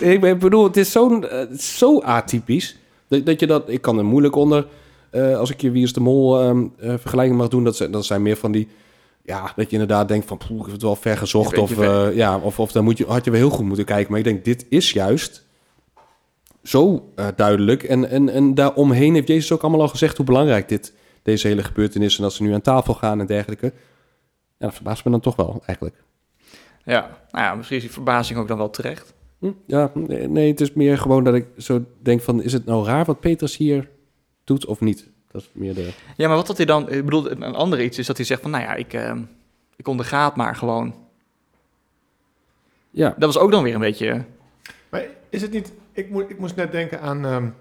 [0.00, 2.76] ik bedoel, het is zo, uh, zo atypisch...
[3.08, 3.62] Dat, dat je dat...
[3.66, 4.66] Ik kan er moeilijk onder...
[5.12, 7.64] Uh, als ik je Wie is de Mol um, uh, vergelijking mag doen...
[7.64, 8.68] Dat zijn, dat zijn meer van die...
[9.22, 10.38] Ja, dat je inderdaad denkt van...
[10.38, 11.58] Poeh, ik heb het wel ver gezocht.
[11.58, 14.10] Of, uh, ja, of, of dan moet je, had je wel heel goed moeten kijken.
[14.10, 15.46] Maar ik denk, dit is juist
[16.62, 17.82] zo uh, duidelijk.
[17.82, 20.92] En, en, en daaromheen heeft Jezus ook allemaal al gezegd hoe belangrijk dit,
[21.28, 22.16] deze hele gebeurtenis is.
[22.16, 23.66] En dat ze nu aan tafel gaan en dergelijke.
[24.58, 25.96] Ja, dat verbaast me dan toch wel eigenlijk.
[26.84, 29.14] Ja, nou ja, misschien is die verbazing ook dan wel terecht.
[29.38, 29.52] Hm?
[29.66, 32.42] Ja, nee, het is meer gewoon dat ik zo denk van...
[32.42, 33.88] is het nou raar wat Petrus hier
[34.44, 35.10] doet of niet?
[35.30, 35.90] Dat is meer de...
[36.16, 36.90] Ja, maar wat had hij dan...
[36.90, 38.50] Ik bedoel, een andere iets is dat hij zegt van...
[38.50, 39.14] nou ja, ik, uh,
[39.76, 40.94] ik ondergaat maar gewoon.
[42.90, 43.08] Ja.
[43.18, 44.24] Dat was ook dan weer een beetje...
[44.88, 45.72] Maar is het niet...
[45.92, 47.54] Ik, moet, ik moest net denken aan um,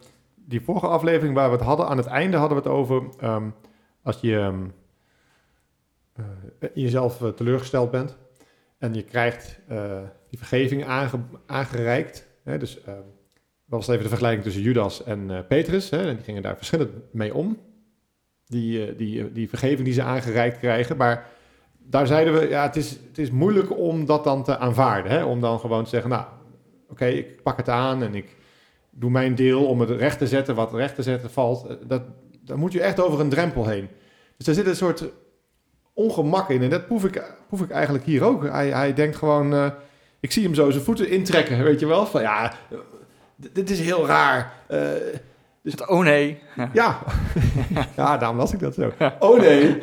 [0.47, 1.87] die vorige aflevering waar we het hadden.
[1.87, 3.03] Aan het einde hadden we het over...
[3.23, 3.53] Um,
[4.03, 4.73] als je um,
[6.19, 6.25] uh,
[6.73, 8.17] jezelf uh, teleurgesteld bent...
[8.77, 9.59] en je krijgt
[10.29, 12.27] die vergeving aange, aangereikt.
[12.43, 12.93] Hè, dus uh,
[13.65, 15.89] was even de vergelijking tussen Judas en Petrus.
[15.89, 17.57] Hè, en die gingen daar verschillend mee om.
[18.45, 20.97] Die, die, die vergeving die ze aangereikt krijgen.
[20.97, 21.27] Maar
[21.77, 25.11] daar zeiden we, ja, het is, het is moeilijk om dat dan te aanvaarden.
[25.11, 25.23] Hè?
[25.23, 26.25] Om dan gewoon te zeggen, nou,
[26.89, 28.35] oké, ik pak het aan en ik
[28.99, 31.77] doe mijn deel om het recht te zetten wat recht te zetten valt.
[31.87, 32.01] Dat,
[32.41, 33.87] daar moet je echt over een drempel heen.
[34.37, 35.03] Dus daar zit een soort
[35.93, 36.61] ongemak in.
[36.61, 38.43] En dat proef ik, proef ik eigenlijk hier ook.
[38.43, 39.73] Hij, hij denkt gewoon
[40.19, 42.05] ik zie hem zo zijn voeten intrekken, weet je wel.
[42.05, 42.53] Van ja,
[43.35, 44.53] dit is heel raar.
[44.69, 44.79] Uh,
[45.61, 46.41] dus, oh nee.
[46.73, 46.99] Ja.
[47.95, 48.91] ja, daarom las ik dat zo.
[49.19, 49.81] Oh nee.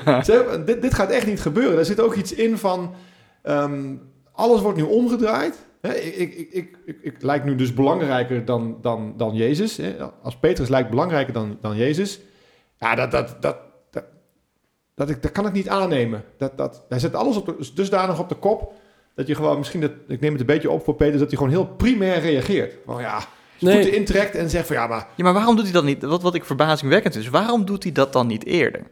[0.64, 1.78] dit, dit gaat echt niet gebeuren.
[1.78, 2.94] Er zit ook iets in van...
[3.42, 4.00] Um,
[4.32, 5.66] alles wordt nu omgedraaid.
[5.92, 9.80] Ik, ik, ik, ik, ik, lijk nu dus belangrijker dan, dan, dan Jezus.
[10.22, 12.20] Als Petrus lijkt belangrijker dan, dan Jezus.
[12.78, 13.56] Ja, dat, dat, dat,
[13.90, 14.04] dat,
[14.94, 16.24] dat, ik, dat kan ik niet aannemen.
[16.38, 18.72] Dat, dat, hij zet alles op de, dusdanig op de kop
[19.14, 21.36] dat je gewoon misschien, dat, ik neem het een beetje op voor Peter, dat hij
[21.36, 22.74] gewoon heel primair reageert.
[22.86, 23.24] Van ja,
[23.58, 23.74] nee.
[23.74, 25.08] voeten intrekt en zegt van ja, maar...
[25.14, 26.02] Ja, maar waarom doet hij dat niet?
[26.02, 28.82] Wat, wat ik verbazingwekkend is, waarom doet hij dat dan niet eerder?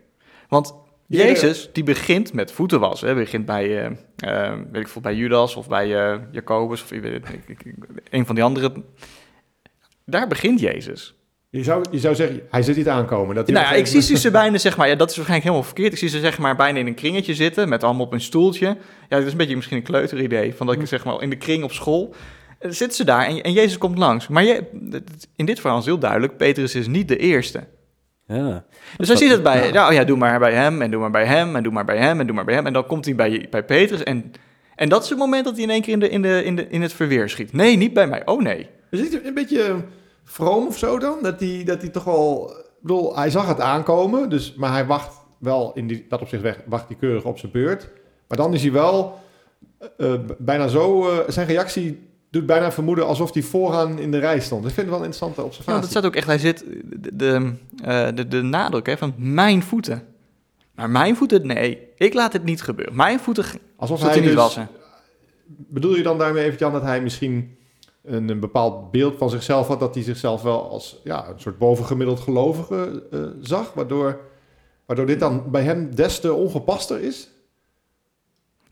[0.49, 0.75] Want
[1.17, 3.09] Jezus, die begint met voeten wassen.
[3.09, 3.91] Hij begint bij, uh,
[4.27, 6.91] uh, weet ik veel, bij Judas of bij uh, Jacobus of
[8.11, 8.73] een van die andere.
[10.05, 11.15] Daar begint Jezus.
[11.51, 13.35] Je zou, je zou zeggen, hij zit niet aankomen.
[13.35, 15.93] Dat nou ja, ik zie ze bijna, zeg maar, ja, dat is waarschijnlijk helemaal verkeerd.
[15.93, 18.67] Ik zie ze zeg maar bijna in een kringetje zitten, met allemaal op een stoeltje.
[18.67, 18.77] Ja,
[19.09, 21.65] dat is een beetje misschien een kleuteridee, van dat ik zeg maar in de kring
[21.65, 22.15] op school.
[22.59, 24.29] Eh, zitten ze daar en, en Jezus komt langs.
[24.29, 24.65] Maar je,
[25.37, 27.67] in dit verhaal is heel duidelijk, Petrus is niet de eerste.
[28.33, 28.65] Ja.
[28.97, 29.89] Dus hij ziet het bij, ja.
[29.89, 31.97] oh ja, doe maar bij hem en doe maar bij hem en doe maar bij
[31.97, 32.67] hem en doe maar bij hem.
[32.67, 34.33] En dan komt hij bij, bij Petrus en,
[34.75, 36.57] en dat is het moment dat hij in één keer in, de, in, de, in,
[36.57, 37.53] de, in het verweer schiet.
[37.53, 38.27] Nee, niet bij mij.
[38.27, 38.69] Oh nee.
[38.91, 39.77] Er zit een beetje
[40.25, 41.19] vroom of zo dan?
[41.23, 42.51] Dat hij, dat hij toch wel...
[42.51, 46.43] Ik bedoel, hij zag het aankomen, dus, maar hij wacht wel in die, dat opzicht
[46.43, 47.89] weg, wacht hij keurig op zijn beurt.
[48.29, 49.19] Maar dan is hij wel
[49.99, 51.11] uh, bijna zo...
[51.11, 54.65] Uh, zijn reactie doet bijna vermoeden alsof hij vooraan in de rij stond.
[54.65, 55.75] Ik vind het wel een interessante observatie.
[55.75, 56.27] Ja, dat staat ook echt...
[56.27, 57.53] Hij zit de, de,
[57.85, 60.03] uh, de, de nadruk hè, van mijn voeten.
[60.75, 61.89] Maar mijn voeten, nee.
[61.97, 62.97] Ik laat het niet gebeuren.
[62.97, 63.45] Mijn voeten
[63.77, 64.69] Alsof hij niet dus, wassen.
[65.47, 67.57] Bedoel je dan daarmee even, Jan, dat hij misschien
[68.03, 71.59] een, een, bepaald beeld van zichzelf had, dat hij zichzelf wel als ja, een soort
[71.59, 74.21] bovengemiddeld gelovige uh, zag, waardoor,
[74.87, 77.29] waardoor dit dan bij hem des te ongepaster is?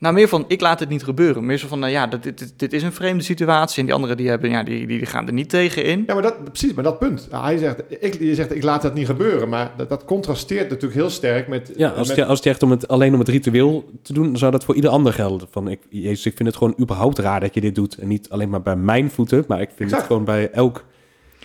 [0.01, 1.45] Nou, meer van, ik laat het niet gebeuren.
[1.45, 3.79] Meer zo van, nou ja, dit, dit, dit is een vreemde situatie.
[3.79, 6.03] En die anderen, die, hebben, ja, die, die gaan er niet tegen in.
[6.07, 7.27] Ja, maar dat, precies, maar dat punt.
[7.31, 9.49] Hij zegt, ik, je zegt, ik laat het niet gebeuren.
[9.49, 11.71] Maar dat, dat contrasteert natuurlijk heel sterk met...
[11.75, 12.17] Ja, als, met...
[12.17, 14.75] Het, als het echt om het, alleen om het ritueel te doen, zou dat voor
[14.75, 15.47] ieder ander gelden.
[15.51, 17.95] Van, ik, Jezus, ik vind het gewoon überhaupt raar dat je dit doet.
[17.97, 20.83] En niet alleen maar bij mijn voeten, maar ik vind het gewoon bij elk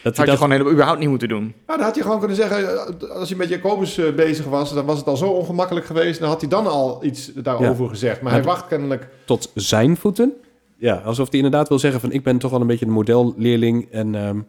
[0.07, 1.55] dat had je gewoon helemaal überhaupt niet moeten doen.
[1.67, 4.75] Nou, dan had je gewoon kunnen zeggen, eh, als hij met Jacobus uh, bezig was,
[4.75, 6.21] dan was het al zo ongemakkelijk geweest.
[6.21, 8.21] Dan had hij dan al iets daarover gezegd.
[8.21, 9.09] Maar hij wacht kennelijk...
[9.25, 10.33] Tot zijn voeten?
[10.77, 13.91] Ja, alsof hij inderdaad wil zeggen van, ik ben toch wel een beetje een modelleerling.
[13.91, 14.47] En um,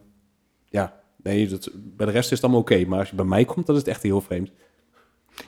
[0.68, 0.92] ja,
[1.22, 2.84] nee, dat, bij de rest is het allemaal oké.
[2.86, 4.50] Maar als je bij mij komt, dan is het echt heel vreemd.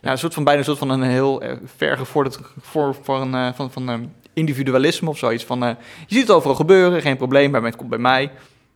[0.00, 3.34] Ja, een soort van bijna een soort van een heel uh, vergevorderd voor, voor een,
[3.34, 5.44] uh, van, van um, individualisme of zoiets.
[5.44, 8.30] Van, je ziet het overal gebeuren, geen probleem, maar het komt bij mij.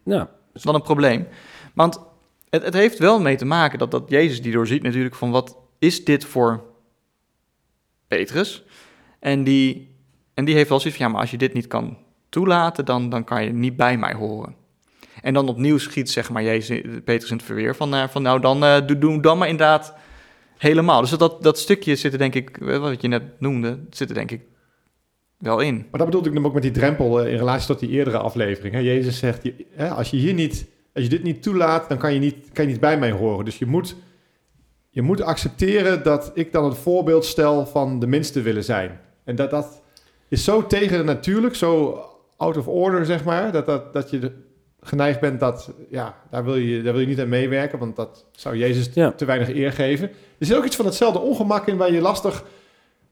[0.04, 1.26] Ja is wel een probleem.
[1.74, 2.00] Want
[2.50, 5.56] het, het heeft wel mee te maken dat, dat Jezus die doorziet natuurlijk van wat
[5.78, 6.64] is dit voor
[8.08, 8.64] Petrus?
[9.18, 9.96] En die,
[10.34, 13.08] en die heeft wel zoiets van, ja, maar als je dit niet kan toelaten, dan,
[13.08, 14.54] dan kan je niet bij mij horen.
[15.22, 18.40] En dan opnieuw schiet, zeg maar, Jezus, Petrus in het verweer van, uh, van nou,
[18.40, 19.94] dan uh, doe, doe dan maar inderdaad
[20.58, 21.00] helemaal.
[21.00, 24.30] Dus dat, dat stukje zit er denk ik, wat je net noemde, zit er denk
[24.30, 24.40] ik
[25.44, 25.74] wel in.
[25.74, 28.18] Maar dat bedoelde ik dan ook met die drempel uh, in relatie tot die eerdere
[28.18, 28.74] aflevering.
[28.74, 28.80] Hè?
[28.80, 32.18] Jezus zegt, hè, als je hier niet, als je dit niet toelaat, dan kan je
[32.18, 33.44] niet, kan je niet bij mij horen.
[33.44, 33.96] Dus je moet,
[34.90, 39.00] je moet accepteren dat ik dan het voorbeeld stel van de minste willen zijn.
[39.24, 39.82] En dat, dat
[40.28, 42.02] is zo tegen de natuurlijk, zo
[42.36, 44.32] out of order, zeg maar, dat, dat, dat je
[44.80, 48.24] geneigd bent dat, ja, daar wil, je, daar wil je niet aan meewerken, want dat
[48.32, 50.08] zou Jezus te weinig eer geven.
[50.38, 52.44] Er zit ook iets van hetzelfde ongemak in waar je lastig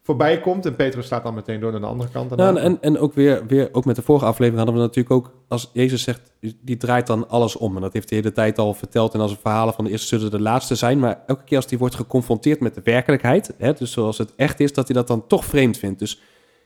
[0.03, 0.67] voorbij komt.
[0.67, 2.37] En Petrus staat dan meteen door naar de andere kant.
[2.37, 5.35] Nou, en, en ook weer, weer, ook met de vorige aflevering hadden we natuurlijk ook,
[5.49, 7.77] als Jezus zegt, die draait dan alles om.
[7.77, 9.15] En dat heeft hij de hele tijd al verteld.
[9.15, 10.99] En als verhalen van de eerste zullen de laatste zijn.
[10.99, 14.61] Maar elke keer als hij wordt geconfronteerd met de werkelijkheid, hè, dus zoals het echt
[14.61, 15.99] is, dat hij dat dan toch vreemd vindt.
[15.99, 16.21] Dus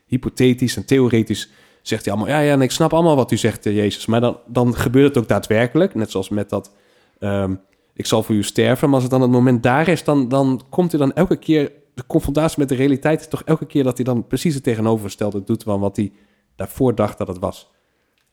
[0.05, 1.49] hypothetisch en theoretisch
[1.81, 4.05] zegt hij allemaal, ja, ja, en ik snap allemaal wat u zegt, Jezus.
[4.05, 6.71] Maar dan, dan gebeurt het ook daadwerkelijk, net zoals met dat,
[7.19, 7.55] ehm,
[7.93, 8.85] ik zal voor u sterven.
[8.85, 11.71] Maar als het dan het moment daar is, dan, dan komt hij dan elke keer,
[11.97, 15.43] de confrontatie met de realiteit is toch elke keer dat hij dan precies het tegenovergestelde
[15.43, 16.11] doet van wat hij
[16.55, 17.71] daarvoor dacht dat het was.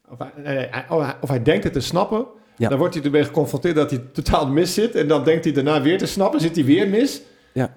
[0.08, 0.86] Of hij,
[1.20, 4.74] of hij denkt het te snappen, dan wordt hij ermee geconfronteerd dat hij totaal mis
[4.74, 4.94] zit.
[4.94, 7.22] En dan denkt hij daarna weer te snappen, zit hij weer mis.
[7.52, 7.76] Ja,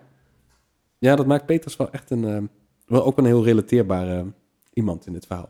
[0.97, 2.38] ja dat maakt Peters wel echt een, uh,
[2.86, 4.26] wel ook een heel relateerbare
[4.73, 5.50] iemand in dit verhaal.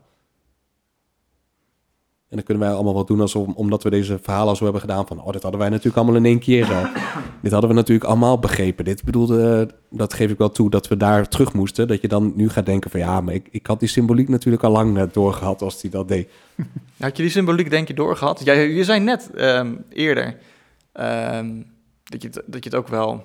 [2.30, 5.08] En dan kunnen wij allemaal wat doen alsof, omdat we deze verhalen zo hebben gedaan
[5.08, 6.70] van, oh, dit hadden wij natuurlijk allemaal in één keer.
[6.70, 6.96] Uh,
[7.42, 8.86] dit hadden we natuurlijk allemaal begrepen.
[8.86, 11.88] Dit bedoelde, dat geef ik wel toe, dat we daar terug moesten.
[11.88, 14.64] Dat je dan nu gaat denken van, ja, maar ik, ik had die symboliek natuurlijk
[14.64, 16.30] al lang net doorgehad als hij dat deed.
[16.98, 18.42] Had je die symboliek denk je doorgehad?
[18.44, 20.38] Jij, je zei net ehm, eerder
[20.92, 21.62] ehm,
[22.04, 23.24] dat, je het, dat je het ook wel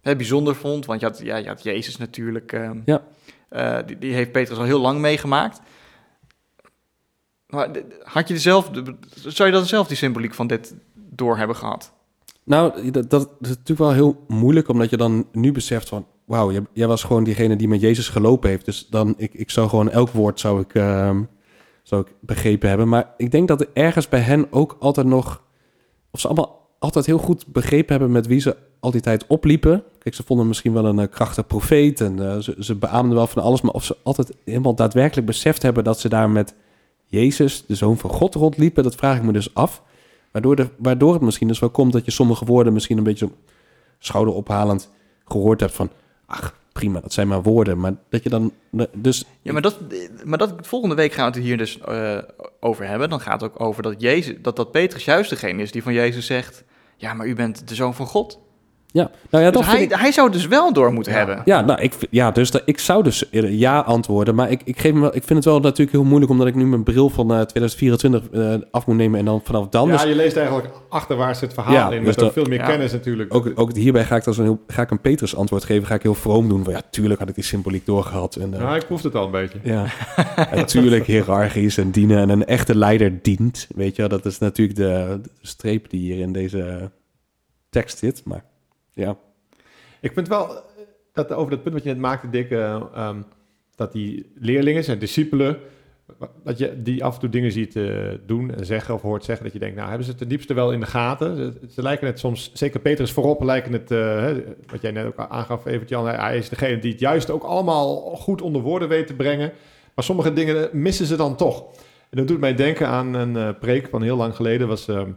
[0.00, 2.52] hè, bijzonder vond, want je had, ja, je had Jezus natuurlijk.
[2.52, 3.02] Um, ja.
[3.50, 5.60] Uh, die, die heeft Petrus al heel lang meegemaakt.
[8.02, 11.92] Had je dezelfde, zou je dan zelf die symboliek van dit door hebben gehad?
[12.44, 16.52] Nou, dat, dat is natuurlijk wel heel moeilijk, omdat je dan nu beseft van, wauw,
[16.72, 18.64] jij, was gewoon diegene die met Jezus gelopen heeft.
[18.64, 21.18] Dus dan, ik, ik zou gewoon elk woord zou ik, uh,
[21.82, 22.88] zou ik begrepen hebben.
[22.88, 25.42] Maar ik denk dat er ergens bij hen ook altijd nog,
[26.10, 29.82] of ze allemaal altijd heel goed begrepen hebben met wie ze al die tijd opliepen.
[29.98, 33.26] Kijk, ze vonden misschien wel een uh, krachtig profeet en uh, ze, ze beaamden wel
[33.26, 36.54] van alles, maar of ze altijd helemaal daadwerkelijk beseft hebben dat ze daar met
[37.06, 38.82] Jezus, de Zoon van God, rondliepen?
[38.82, 39.82] Dat vraag ik me dus af.
[40.30, 43.30] Waardoor, waardoor het misschien dus wel komt dat je sommige woorden misschien een beetje
[43.98, 44.92] schouderophalend
[45.24, 45.90] gehoord hebt van...
[46.26, 47.78] ach, prima, dat zijn maar woorden.
[47.78, 48.52] Maar dat je dan
[48.92, 49.24] dus...
[49.42, 49.78] Ja, maar dat,
[50.24, 52.18] maar dat volgende week gaan we het hier dus uh,
[52.60, 53.10] over hebben.
[53.10, 55.92] Dan gaat het ook over dat, Jezus, dat, dat Petrus juist degene is die van
[55.92, 56.64] Jezus zegt...
[56.96, 58.40] ja, maar u bent de Zoon van God.
[58.96, 61.42] Ja, nou ja, dus hij, hij zou dus wel door moeten hebben.
[61.44, 64.34] Ja, nou, ik, ja dus ik zou dus ja antwoorden.
[64.34, 66.30] Maar ik, ik, geef me, ik vind het wel natuurlijk heel moeilijk...
[66.30, 69.68] omdat ik nu mijn bril van uh, 2024 uh, af moet nemen en dan vanaf
[69.68, 69.88] dan...
[69.88, 72.04] Ja, dus, je leest eigenlijk achterwaarts het verhaal ja, in.
[72.04, 73.34] Dus met veel meer kennis natuurlijk.
[73.34, 75.86] Ook, ook hierbij ga ik, dan een, ga ik een Petrus antwoord geven.
[75.86, 76.64] Ga ik heel vroom doen.
[76.64, 78.36] Van, ja, tuurlijk had ik die symboliek doorgehad.
[78.36, 79.58] En, uh, nou, ik proef het al een beetje.
[79.62, 79.84] Ja,
[80.54, 82.18] natuurlijk hiërarchisch en dienen.
[82.18, 83.66] En een echte leider dient.
[83.74, 86.90] Weet je, dat is natuurlijk de, de streep die hier in deze
[87.70, 88.22] tekst zit.
[88.24, 88.44] Maar
[88.96, 89.16] ja...
[90.00, 90.62] Ik vind wel eh,
[91.12, 93.10] dat over dat punt wat je net maakte, Dick, uh,
[93.74, 95.58] dat die leerlingen, zijn discipelen,
[96.44, 99.44] dat je die af en toe dingen ziet uh, doen en zeggen of hoort zeggen,
[99.44, 101.58] dat je denkt, nou hebben ze het ten diepste wel in de gaten.
[101.70, 103.88] Ze, lijken het soms, zeker Petrus voorop, lijken het,
[104.70, 107.96] wat jij net ook aangaf, even Jan, hij is degene die het juist ook allemaal
[108.00, 109.52] goed onder woorden weet te brengen.
[109.94, 111.64] Maar sommige dingen missen ze dan toch.
[112.10, 115.10] En dat doet mij denken aan een uh, preek van heel lang geleden, was ehm,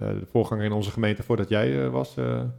[0.00, 2.14] de voorganger in onze gemeente voordat jij was,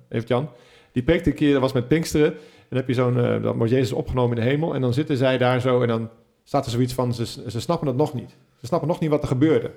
[0.10, 0.50] Evert Jan.
[0.92, 2.34] Die preekte een keer, dat was met Pinksteren.
[2.34, 4.74] En dan heb je zo'n, uh, dan wordt Jezus opgenomen in de hemel.
[4.76, 6.10] En dan zitten zij daar zo en dan
[6.44, 8.30] staat er zoiets van, ze, ze snappen het nog niet.
[8.60, 9.72] Ze snappen nog niet wat er gebeurde.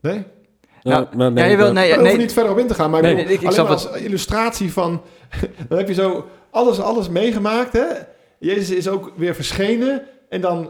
[0.00, 0.24] Nee?
[0.82, 3.02] Nou, nou nee, je wil, nee, nee, nee, niet verder op in te gaan, maar
[3.02, 5.02] nee, ik, ik, als illustratie van...
[5.68, 7.86] dan heb je zo alles, alles meegemaakt, hè?
[8.38, 10.66] Jezus is ook weer verschenen en dan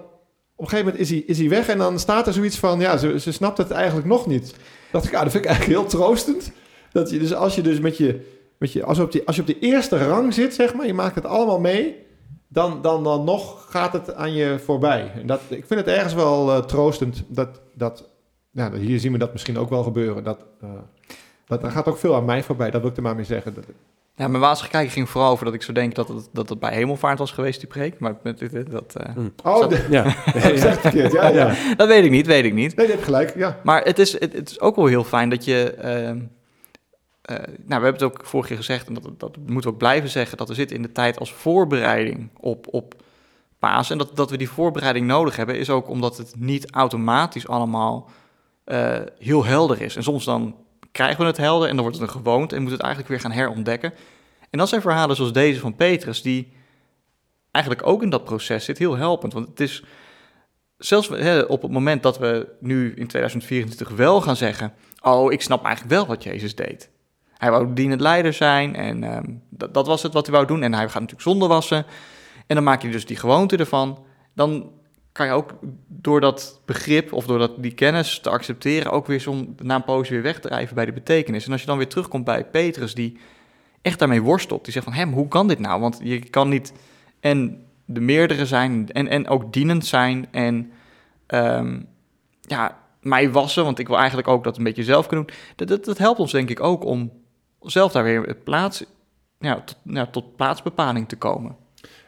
[0.57, 2.81] op een gegeven moment is hij, is hij weg en dan staat er zoiets van...
[2.81, 4.55] ja, ze, ze snapt het eigenlijk nog niet.
[4.95, 6.53] Dacht ik, dat vind ik eigenlijk heel troostend.
[6.93, 8.21] Dat je dus als je dus met je,
[8.59, 10.87] met je als, je op die, als je op de eerste rang zit, zeg maar,
[10.87, 11.97] je maakt het allemaal mee,
[12.49, 15.13] dan, dan, dan nog gaat het aan je voorbij.
[15.15, 18.09] En dat, ik vind het ergens wel uh, troostend dat, dat
[18.51, 20.25] ja, hier zien we dat misschien ook wel gebeuren.
[20.25, 20.71] Dat, uh,
[21.47, 23.55] dat, gaat ook veel aan mij voorbij, dat wil ik er maar mee zeggen.
[23.55, 23.65] Dat,
[24.17, 26.75] ja, mijn kijken ging vooral over dat ik zo denk dat het, dat het bij
[26.75, 27.99] hemelvaart was geweest, die preek.
[27.99, 28.17] Maar
[28.71, 28.95] dat...
[29.17, 30.15] Uh, Oh, ja.
[30.93, 31.55] ja, ja.
[31.77, 32.77] dat weet ik niet, weet ik niet.
[32.77, 33.61] Nee, je hebt gelijk, ja.
[33.63, 35.75] Maar het is, het, het is ook wel heel fijn dat je...
[35.85, 39.69] Uh, uh, nou, we hebben het ook vorige keer gezegd, en dat, dat moeten we
[39.69, 43.03] ook blijven zeggen, dat we zitten in de tijd als voorbereiding op, op
[43.59, 43.91] Paas.
[43.91, 48.11] En dat, dat we die voorbereiding nodig hebben, is ook omdat het niet automatisch allemaal
[48.67, 49.97] uh, heel helder is.
[49.97, 50.57] En soms dan
[50.95, 53.21] krijgen we het helder en dan wordt het een gewoonte en moeten het eigenlijk weer
[53.21, 53.93] gaan herontdekken.
[54.51, 56.53] En dat zijn verhalen zoals deze van Petrus, die
[57.51, 59.33] eigenlijk ook in dat proces zit, heel helpend.
[59.33, 59.85] Want het is
[60.79, 61.09] zelfs
[61.47, 65.95] op het moment dat we nu in 2024 wel gaan zeggen: Oh, ik snap eigenlijk
[65.95, 66.91] wel wat Jezus deed.
[67.37, 70.63] Hij wou dienend leider zijn en ehm, dat, dat, was het wat hij wou doen.
[70.63, 71.87] En hij gaat natuurlijk zonde wassen.
[72.47, 74.05] En dan maak je dus die gewoonte ervan.
[74.35, 74.73] Dan
[75.15, 75.55] kan je ook
[75.87, 78.93] door dat begrip of door dat, die kennis te accepteren...
[78.93, 81.47] ook weer zo'n na een poosje weer wegdrijven bij de betekenis.
[81.47, 83.19] En als je dan weer terugkomt bij Petrus die
[83.83, 84.65] echt daarmee worstelt.
[84.65, 85.81] Die zegt van, hem, hoe kan dit nou?
[85.81, 86.73] Want je kan niet
[87.21, 90.73] en de meerdere zijn en, en ook dienend zijn en...
[91.27, 91.89] Um,
[92.41, 95.37] ja, mij wassen, want ik wil eigenlijk ook dat een beetje zelf kunnen doen.
[95.57, 97.13] Dat, dat, helpt ons denk ik ook om
[97.61, 98.85] zelf daar weer plaats,
[99.39, 99.65] ja,
[100.11, 101.57] tot plaatsbepaling te komen.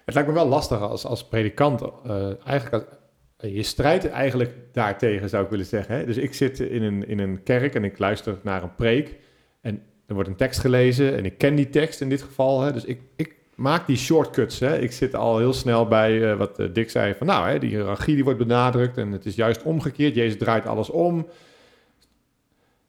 [0.07, 2.88] Het lijkt me wel lastig als, als predikant, uh, eigenlijk
[3.37, 5.97] je strijdt eigenlijk daartegen, zou ik willen zeggen.
[5.97, 6.05] Hè?
[6.05, 9.14] Dus ik zit in een, in een kerk en ik luister naar een preek.
[9.61, 12.61] En er wordt een tekst gelezen en ik ken die tekst in dit geval.
[12.61, 12.73] Hè?
[12.73, 14.61] Dus ik, ik maak die shortcuts.
[14.61, 14.79] Hè?
[14.79, 17.27] Ik zit al heel snel bij uh, wat uh, Dick zei van...
[17.27, 20.14] nou, hè, die hiërarchie die wordt benadrukt en het is juist omgekeerd.
[20.14, 21.27] Jezus draait alles om.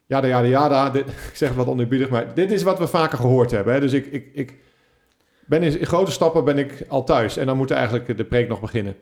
[0.06, 3.74] Ja, ja, ja, ik zeg wat oneerbiedig, maar dit is wat we vaker gehoord hebben.
[3.74, 3.80] Hè?
[3.80, 4.54] Dus ik, ik, ik
[5.48, 8.60] ben in, grote stappen ben ik al thuis en dan moet eigenlijk de preek nog
[8.60, 8.96] beginnen.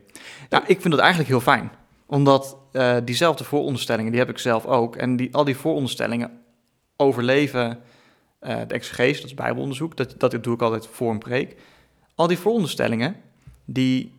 [0.50, 1.70] Nou, ik vind dat eigenlijk heel fijn.
[2.06, 4.96] Omdat uh, diezelfde vooronderstellingen, die heb ik zelf ook.
[4.96, 6.30] En die, al die vooronderstellingen
[6.96, 7.78] overleven
[8.40, 9.96] uh, de exegese, dat is bijbelonderzoek.
[9.96, 11.56] Dat, dat doe ik altijd voor een preek.
[12.14, 13.16] Al die vooronderstellingen,
[13.64, 14.12] die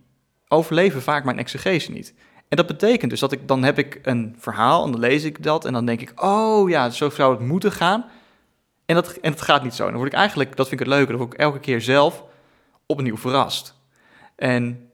[0.47, 2.13] overleven vaak mijn exegese niet.
[2.49, 5.43] En dat betekent dus dat ik, dan heb ik een verhaal en dan lees ik
[5.43, 8.05] dat en dan denk ik, oh ja, zo zou het moeten gaan.
[8.87, 9.85] En dat, en het gaat niet zo.
[9.85, 12.23] Dan word ik eigenlijk, dat vind ik het leuke, dan word ik elke keer zelf
[12.85, 13.75] opnieuw verrast.
[14.35, 14.89] En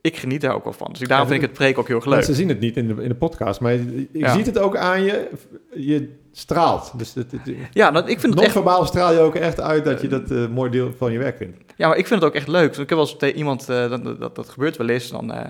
[0.00, 0.88] ik geniet daar ook wel van.
[0.90, 2.24] Dus ik, daarom vind ik het preek ook heel erg leuk.
[2.24, 4.76] Ze zien het niet in de, in de podcast, maar je, je ziet het ook
[4.76, 5.30] aan je.
[5.74, 6.92] Je straalt.
[6.96, 7.32] Dus het,
[7.72, 8.52] ja, dat, ik vind het echt...
[8.52, 11.36] verbaal straal je ook echt uit dat je dat uh, mooi deel van je werk
[11.36, 11.56] vindt.
[11.76, 12.68] Ja, maar ik vind het ook echt leuk.
[12.68, 15.30] Dus ik heb wel eens tegen iemand, uh, dat, dat, dat, gebeurt wel eens, dan...
[15.30, 15.40] Uh,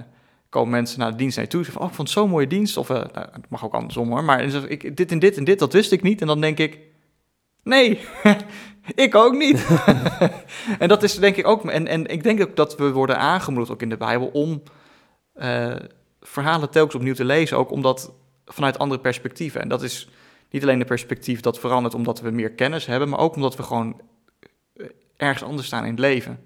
[0.49, 1.65] komen mensen naar de dienst naar je toe.
[1.65, 2.77] Zeggen van, oh, ik vond zo'n mooie dienst.
[2.77, 4.25] Of, nou, het mag ook andersom hoor.
[4.25, 6.21] Maar ik, dit en dit en dit, dat wist ik niet.
[6.21, 6.79] En dan denk ik,
[7.65, 8.01] nee,
[9.05, 9.67] ik ook niet.
[10.79, 11.65] en dat is denk ik ook...
[11.65, 14.27] En, en ik denk ook dat we worden aangemoedigd, ook in de Bijbel...
[14.27, 14.63] om
[15.37, 15.77] uh,
[16.21, 17.57] verhalen telkens opnieuw te lezen.
[17.57, 18.13] Ook omdat
[18.45, 19.61] vanuit andere perspectieven.
[19.61, 20.09] En dat is
[20.51, 23.09] niet alleen de perspectief dat verandert omdat we meer kennis hebben...
[23.09, 24.01] maar ook omdat we gewoon
[24.77, 26.39] eh, ergens anders staan in het leven.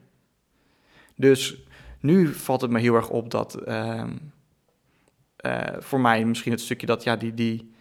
[1.16, 1.56] Dus
[2.00, 4.04] nu valt het me heel erg op dat uh,
[5.46, 7.74] uh, voor mij misschien het stukje dat ja, die, die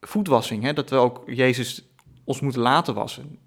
[0.00, 1.91] voetwassing, hè, dat we ook Jezus
[2.24, 3.38] ons moeten laten wassen,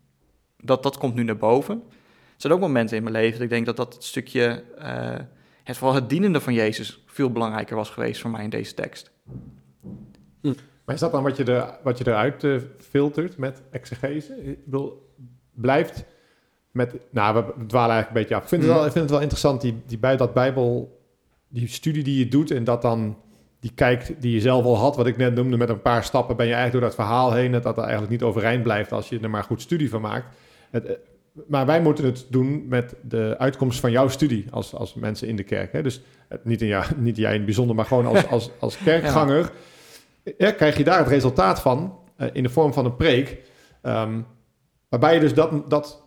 [0.58, 1.76] dat, dat komt nu naar boven.
[1.86, 5.16] Er zijn ook momenten in mijn leven dat ik denk dat dat het stukje, uh,
[5.64, 9.12] het, vooral het dienende van Jezus, veel belangrijker was geweest voor mij in deze tekst.
[10.42, 10.54] Hm.
[10.86, 14.44] Maar is dat dan wat je, er, wat je eruit uh, filtert met exegese?
[14.44, 15.14] Ik bedoel,
[15.52, 16.06] blijft
[16.72, 18.42] met, nou, we dwalen eigenlijk een beetje af.
[18.42, 21.00] Ik vind het wel, ik vind het wel interessant, die, die, bij dat Bijbel,
[21.48, 23.18] die studie die je doet en dat dan
[23.66, 26.36] die kijkt die je zelf al had, wat ik net noemde, met een paar stappen
[26.36, 29.20] ben je eigenlijk door dat verhaal heen, dat dat eigenlijk niet overeind blijft als je
[29.20, 30.36] er maar goed studie van maakt.
[30.72, 30.96] Het, eh,
[31.48, 35.36] maar wij moeten het doen met de uitkomst van jouw studie als, als mensen in
[35.36, 35.72] de kerk.
[35.72, 35.82] Hè?
[35.82, 38.78] Dus eh, niet, in jou, niet jij in het bijzonder, maar gewoon als, als, als
[38.78, 39.52] kerkganger.
[40.38, 40.52] Ja.
[40.52, 43.42] krijg je daar het resultaat van uh, in de vorm van een preek.
[43.84, 44.26] Um,
[44.90, 46.04] waarbij je dus dat, dat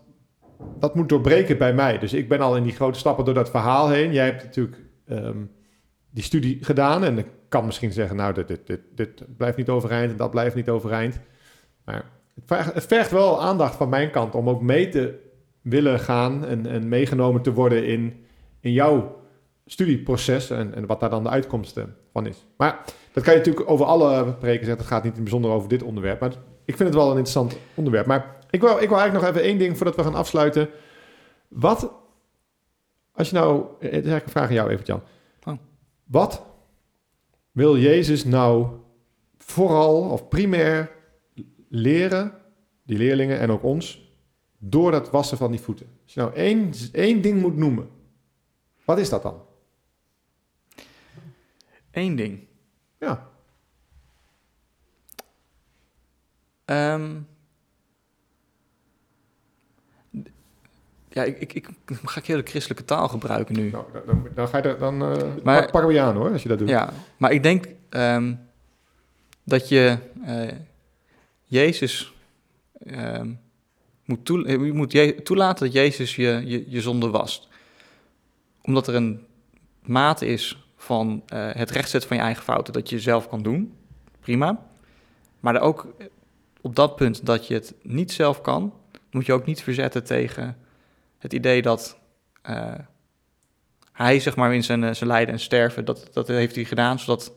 [0.79, 1.99] dat moet doorbreken bij mij.
[1.99, 4.13] Dus ik ben al in die grote stappen door dat verhaal heen.
[4.13, 4.77] Jij hebt natuurlijk
[5.09, 5.51] um,
[6.11, 10.11] die studie gedaan en kan misschien zeggen, nou, dit, dit, dit, dit, blijft niet overeind
[10.11, 11.21] en dat blijft niet overeind.
[11.85, 15.27] Maar het vergt, het vergt, wel aandacht van mijn kant om ook mee te
[15.63, 18.25] willen gaan en, en meegenomen te worden in,
[18.61, 19.21] in jouw
[19.67, 22.47] studieproces en, en wat daar dan de uitkomsten van is.
[22.57, 24.85] Maar dat kan je natuurlijk over alle preken zeggen.
[24.85, 26.21] Het gaat niet in bijzonder over dit onderwerp.
[26.21, 26.33] Maar
[26.65, 28.07] ik vind het wel een interessant onderwerp.
[28.07, 30.69] Maar ik wil, ik wil eigenlijk nog even één ding voordat we gaan afsluiten.
[31.49, 31.93] Wat,
[33.13, 35.03] als je nou, het is eigenlijk een vraag aan jou even, Jan.
[35.45, 35.59] Oh.
[36.05, 36.43] Wat
[37.59, 38.67] wil Jezus nou
[39.39, 40.91] vooral of primair
[41.69, 42.33] leren,
[42.83, 44.13] die leerlingen en ook ons,
[44.59, 45.87] door dat wassen van die voeten?
[46.05, 47.89] Als je nou één, één ding moet noemen,
[48.85, 49.43] wat is dat dan?
[51.91, 52.41] Eén ding.
[52.99, 53.31] Ja.
[56.65, 57.27] Um,
[61.19, 61.69] ja, ik, ik, ik,
[62.05, 63.71] ga ik hele christelijke taal gebruiken nu.
[63.71, 66.43] Nou, dan, dan, ga je er, dan uh, maar, pakken we je aan hoor, als
[66.43, 66.69] je dat doet.
[66.69, 68.41] Ja, maar ik denk um,
[69.45, 70.49] dat je uh,
[71.45, 72.13] Jezus
[72.87, 73.41] um,
[74.05, 77.49] moet, toe, eh, je moet je, toelaten dat Jezus je, je, je zonde wast.
[78.63, 79.27] Omdat er een
[79.83, 83.75] mate is van uh, het rechtzetten van je eigen fouten dat je zelf kan doen.
[84.21, 84.67] Prima.
[85.41, 85.87] Maar er ook
[86.61, 88.73] op dat punt dat je het niet zelf kan,
[89.11, 90.57] moet je ook niet verzetten tegen
[91.19, 91.99] het idee dat
[92.51, 92.75] uh,
[93.93, 96.99] hij, zeg maar, in zijn, eh, zijn lijden en sterven, dat, dat heeft hij gedaan
[96.99, 97.33] zodat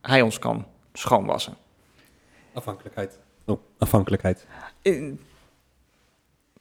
[0.00, 1.56] hij ons kan schoonwassen.
[2.52, 3.18] Afhankelijkheid.
[3.44, 4.46] Oh, afhankelijkheid.
[4.82, 5.20] In,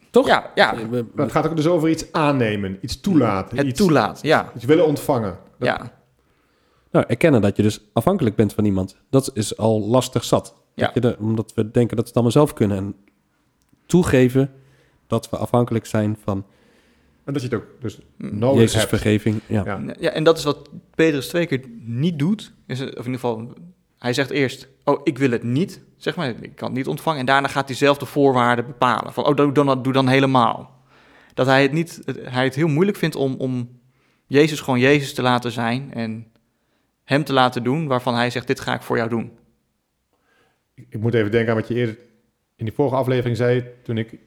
[0.10, 0.28] toch?
[0.28, 0.76] Ja, ja.
[1.16, 3.58] Het gaat ook dus over iets aannemen, iets toelaten.
[3.58, 4.52] Het iets, toelaten, ja.
[4.56, 5.38] Iets willen ontvangen.
[5.58, 5.68] Dat...
[5.68, 5.98] Ja.
[6.92, 10.56] Nou, erkennen dat je dus afhankelijk bent van iemand, dat is al lastig zat.
[10.74, 10.92] Ja.
[10.94, 12.78] Je omdat we denken dat we het allemaal zelf kunnen.
[12.78, 12.96] En
[13.86, 14.54] toegeven
[15.10, 16.46] dat we afhankelijk zijn van...
[17.24, 18.90] En dat je het ook dus nodig Jezus hebt.
[18.90, 19.64] vergeving, ja.
[19.66, 19.82] ja.
[20.00, 20.10] ja.
[20.10, 22.54] en dat is wat Petrus twee keer niet doet.
[22.68, 23.54] Is, of in ieder geval,
[23.98, 25.82] hij zegt eerst, oh, ik wil het niet.
[25.98, 27.20] Zeg maar, ik kan het niet ontvangen.
[27.20, 29.14] En daarna gaat hij zelf de voorwaarden bepalen.
[29.14, 30.84] Van, oh, doe dan, doe dan helemaal.
[31.34, 33.80] Dat hij het, niet, hij het heel moeilijk vindt om, om
[34.26, 36.32] Jezus gewoon Jezus te laten zijn en
[37.04, 39.32] hem te laten doen waarvan hij zegt, dit ga ik voor jou doen.
[40.74, 41.98] Ik, ik moet even denken aan wat je eerder
[42.56, 44.18] in die vorige aflevering zei, toen ik,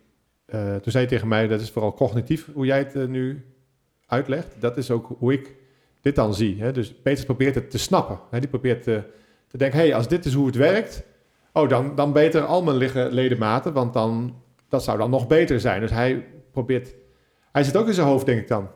[0.54, 3.44] uh, toen zei je tegen mij, dat is vooral cognitief hoe jij het uh, nu
[4.06, 4.56] uitlegt.
[4.58, 5.54] Dat is ook hoe ik
[6.00, 6.60] dit dan zie.
[6.60, 6.72] Hè?
[6.72, 8.20] Dus Petrus probeert het te snappen.
[8.30, 8.40] Hè?
[8.40, 9.02] Die probeert te,
[9.50, 11.02] denken, hey, als dit is hoe het werkt,
[11.52, 14.34] oh, dan, dan beter al mijn ledematen, want dan,
[14.68, 15.80] dat zou dan nog beter zijn.
[15.80, 16.94] Dus hij probeert,
[17.52, 18.68] hij zit ook in zijn hoofd, denk ik dan.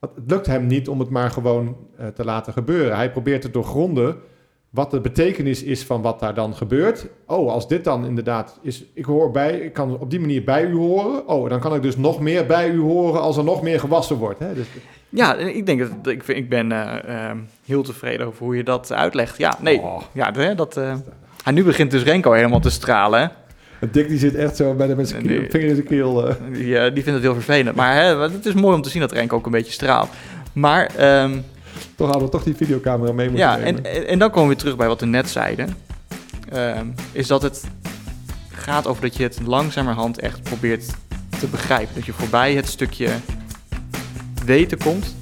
[0.00, 2.96] Het lukt hem niet om het maar gewoon uh, te laten gebeuren.
[2.96, 4.16] Hij probeert te doorgronden
[4.76, 7.06] wat de betekenis is van wat daar dan gebeurt.
[7.26, 10.64] Oh, als dit dan inderdaad is, ik hoor bij, ik kan op die manier bij
[10.64, 11.28] u horen.
[11.28, 14.16] Oh, dan kan ik dus nog meer bij u horen als er nog meer gewassen
[14.16, 14.38] wordt.
[14.38, 14.54] Hè?
[14.54, 14.66] Dus,
[15.08, 17.30] ja, ik denk dat ik, ik ben uh, uh,
[17.64, 19.38] heel tevreden over hoe je dat uitlegt.
[19.38, 20.02] Ja, nee, oh.
[20.12, 20.76] ja, dat.
[20.76, 20.94] Uh,
[21.52, 23.32] nu begint dus Renko helemaal te stralen.
[23.90, 26.34] Dick die zit echt zo bij de mensen vinger in zijn keel.
[26.52, 27.76] Die, die vindt het heel vervelend.
[27.76, 30.08] Maar hè, het is mooi om te zien dat Renko ook een beetje straalt.
[30.52, 30.90] Maar
[31.22, 31.44] um,
[31.94, 33.84] toch hadden we toch die videocamera mee moeten ja, nemen.
[33.84, 35.76] En, en dan komen we weer terug bij wat we net zeiden.
[36.52, 36.80] Uh,
[37.12, 37.64] is dat het
[38.50, 40.94] gaat over dat je het langzamerhand echt probeert
[41.38, 41.94] te begrijpen.
[41.94, 43.10] Dat je voorbij het stukje
[44.44, 45.14] weten komt.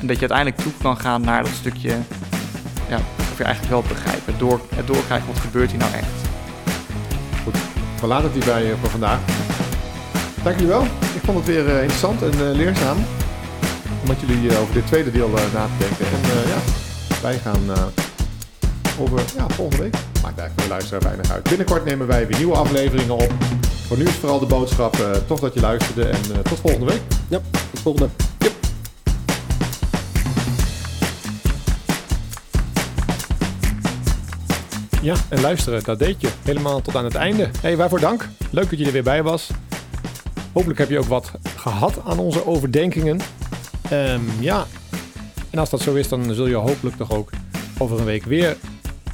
[0.00, 1.96] En dat je uiteindelijk toe kan gaan naar dat stukje...
[2.88, 4.34] Ja, of je eigenlijk wel begrijpen.
[4.38, 6.28] Door, het doorkrijgen wat gebeurt hier nou echt.
[7.44, 7.56] Goed,
[8.00, 9.18] we laten het hierbij voor vandaag.
[10.42, 10.82] Dank jullie wel.
[11.14, 12.96] Ik vond het weer uh, interessant en uh, leerzaam
[14.10, 16.06] met jullie over dit tweede deel uh, na te denken.
[16.06, 16.58] En uh, ja,
[17.22, 17.92] wij gaan
[18.98, 19.92] over ja, volgende week.
[20.22, 21.42] Maakt eigenlijk voor de luisteraar weinig uit.
[21.42, 23.32] Binnenkort nemen wij weer nieuwe afleveringen op.
[23.86, 24.96] Voor nu is vooral de boodschap.
[25.26, 27.00] toch dat je luisterde en tot volgende week.
[27.28, 27.40] Ja,
[27.70, 28.08] tot volgende.
[28.38, 28.52] Yep.
[35.02, 36.28] Ja, en luisteren, dat deed je.
[36.42, 37.50] Helemaal tot aan het einde.
[37.60, 38.28] hey, waarvoor dank.
[38.50, 39.50] Leuk dat je er weer bij was.
[40.52, 43.20] Hopelijk heb je ook wat gehad aan onze overdenkingen.
[43.92, 44.66] Um, ja,
[45.50, 47.30] en als dat zo is, dan zul je hopelijk toch ook
[47.78, 48.56] over een week weer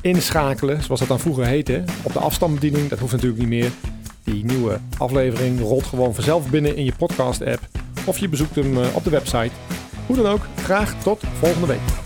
[0.00, 2.88] inschakelen, zoals dat dan vroeger heette, op de afstandsbediening.
[2.88, 3.70] Dat hoeft natuurlijk niet meer.
[4.24, 7.60] Die nieuwe aflevering rolt gewoon vanzelf binnen in je podcast-app
[8.04, 9.50] of je bezoekt hem eh, op de website.
[10.06, 12.05] Hoe dan ook, graag tot volgende week.